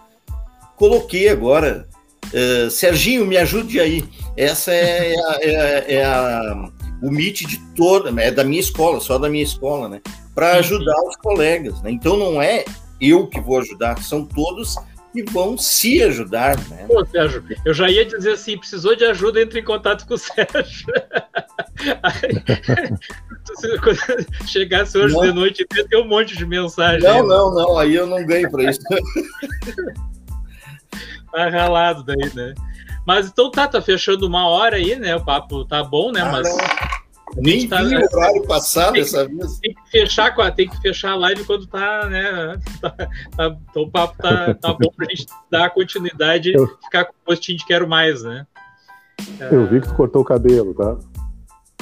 [0.75, 1.87] coloquei agora
[2.33, 4.03] Uh, Serginho, me ajude aí.
[4.37, 6.69] Essa é, a, é, é a,
[7.01, 10.01] o MIT de toda, é da minha escola, só da minha escola, né?
[10.33, 11.91] Para ajudar os colegas, né?
[11.91, 12.63] Então não é
[13.01, 14.75] eu que vou ajudar, são todos
[15.11, 16.85] que vão se ajudar, né?
[16.87, 20.17] Pô, Sérgio, eu já ia dizer assim, precisou de ajuda, entre em contato com o
[20.17, 20.87] Sérgio.
[22.03, 22.43] Aí,
[24.47, 25.23] chegasse hoje não.
[25.23, 27.01] de noite, ia ter um monte de mensagem.
[27.01, 28.79] Não, não, não, aí eu não ganho para isso.
[31.31, 32.53] tá ralado daí, né?
[33.05, 35.15] Mas então tá, tá fechando uma hora aí, né?
[35.15, 36.21] O papo tá bom, né?
[36.21, 36.47] Ah, Mas.
[37.37, 39.59] Nem tá, vi o horário passado dessa vez.
[39.59, 42.59] Tem que fechar, tem que fechar a live quando tá, né?
[42.81, 47.13] Tá, tá, então o papo tá, tá bom pra gente dar continuidade e ficar com
[47.13, 48.45] o postinho de quero mais, né?
[49.39, 50.97] Eu vi que tu cortou o cabelo, tá?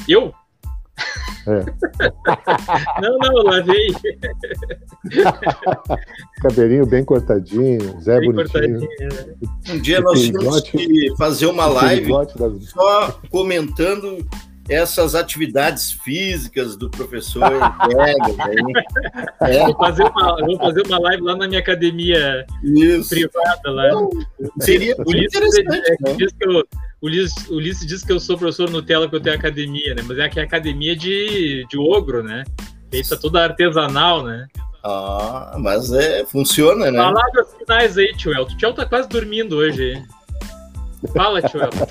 [0.07, 0.33] Eu?
[1.49, 1.65] É.
[3.01, 3.87] não, não, lavei.
[6.43, 8.79] Cabelinho bem cortadinho, Zé bem bonitinho.
[8.79, 9.73] Cortadinho, é.
[9.73, 12.11] Um dia nós tínhamos que fazer uma live
[12.61, 14.23] só comentando
[14.69, 17.43] essas atividades físicas do professor
[19.41, 19.65] é.
[19.65, 23.09] vou, fazer uma, vou fazer uma live lá na minha academia Isso.
[23.09, 23.89] privada lá.
[24.59, 25.75] Seria por isso, interessante.
[25.75, 26.63] É, né?
[27.01, 30.03] Eu, Ulisses, Ulisses diz que eu sou professor Nutella que eu tenho academia, né?
[30.05, 32.43] Mas é que é academia de, de ogro, né?
[32.91, 34.47] Feita toda artesanal, né?
[34.83, 36.97] Ah, mas é, funciona, né?
[36.97, 38.53] Palavras finais aí, tio Elton.
[38.53, 39.93] O tio tá quase dormindo hoje.
[39.93, 40.07] Hein?
[41.13, 41.85] Fala, tio Elton.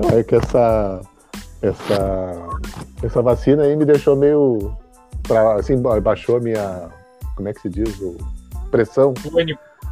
[0.00, 1.00] Não, é que essa,
[1.62, 2.48] essa,
[3.02, 4.76] essa vacina aí me deixou meio.
[5.22, 6.88] Pra, assim, baixou a minha.
[7.36, 7.98] Como é que se diz?
[8.00, 8.16] O,
[8.70, 9.12] pressão.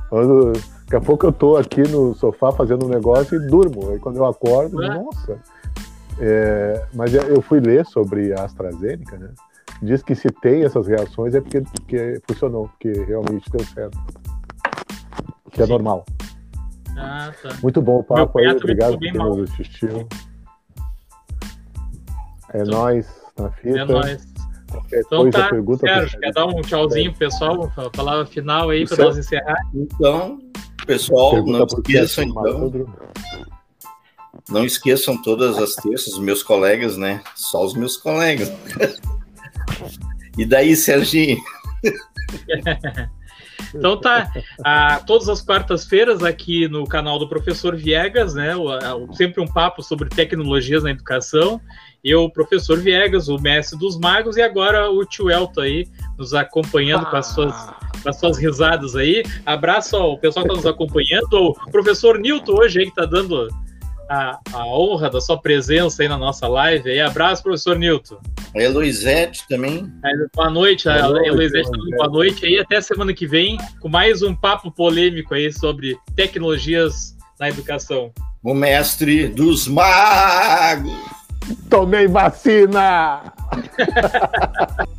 [0.08, 0.52] Quando,
[0.88, 3.90] daqui a pouco eu tô aqui no sofá fazendo um negócio e durmo.
[3.90, 4.88] Aí quando eu acordo, é.
[4.88, 5.38] nossa.
[6.18, 9.28] É, mas eu fui ler sobre a AstraZeneca, né?
[9.82, 13.98] Diz que se tem essas reações é porque, porque funcionou, porque realmente deu certo.
[15.52, 15.72] Que é Sim.
[15.72, 16.04] normal.
[16.96, 17.50] Ah, tá.
[17.62, 20.08] Muito bom o papo aí, obrigado por nos assistiu.
[22.52, 23.06] É então, nóis
[23.38, 23.78] na fita.
[23.78, 24.27] É nóis.
[24.70, 28.70] Qualquer então coisa, tá, pergunta, Sérgio, quer dar um tchauzinho pro pessoal, a palavra final
[28.70, 29.56] aí para nós encerrar?
[29.74, 30.38] Então,
[30.86, 32.72] pessoal, pergunta não esqueçam então.
[34.48, 37.22] Não esqueçam todas as terças, meus colegas, né?
[37.34, 38.52] Só os meus colegas.
[40.36, 41.38] e daí, Serginho?
[43.74, 44.32] Então tá,
[44.64, 48.56] ah, todas as quartas-feiras aqui no canal do Professor Viegas, né?
[48.56, 51.60] O, sempre um papo sobre tecnologias na educação.
[52.04, 57.06] Eu, professor Viegas, o mestre dos magos, e agora o tio Elton aí nos acompanhando
[57.06, 57.10] ah.
[57.10, 57.54] com, as suas,
[58.02, 59.22] com as suas risadas aí.
[59.44, 63.48] Abraço ao pessoal que está nos acompanhando, o professor Nilton hoje aí que está dando
[64.08, 66.90] a, a, honra da sua presença aí na nossa live.
[66.90, 68.18] Aí, abraço, professor Nilton.
[68.54, 69.92] A Eloisete também.
[70.04, 71.96] É, boa noite, boa a Eloisete também.
[71.96, 72.58] Boa noite aí.
[72.58, 78.10] Até semana que vem com mais um papo polêmico aí sobre tecnologias na educação.
[78.42, 81.17] O mestre dos magos.
[81.68, 83.32] Tomei vacina!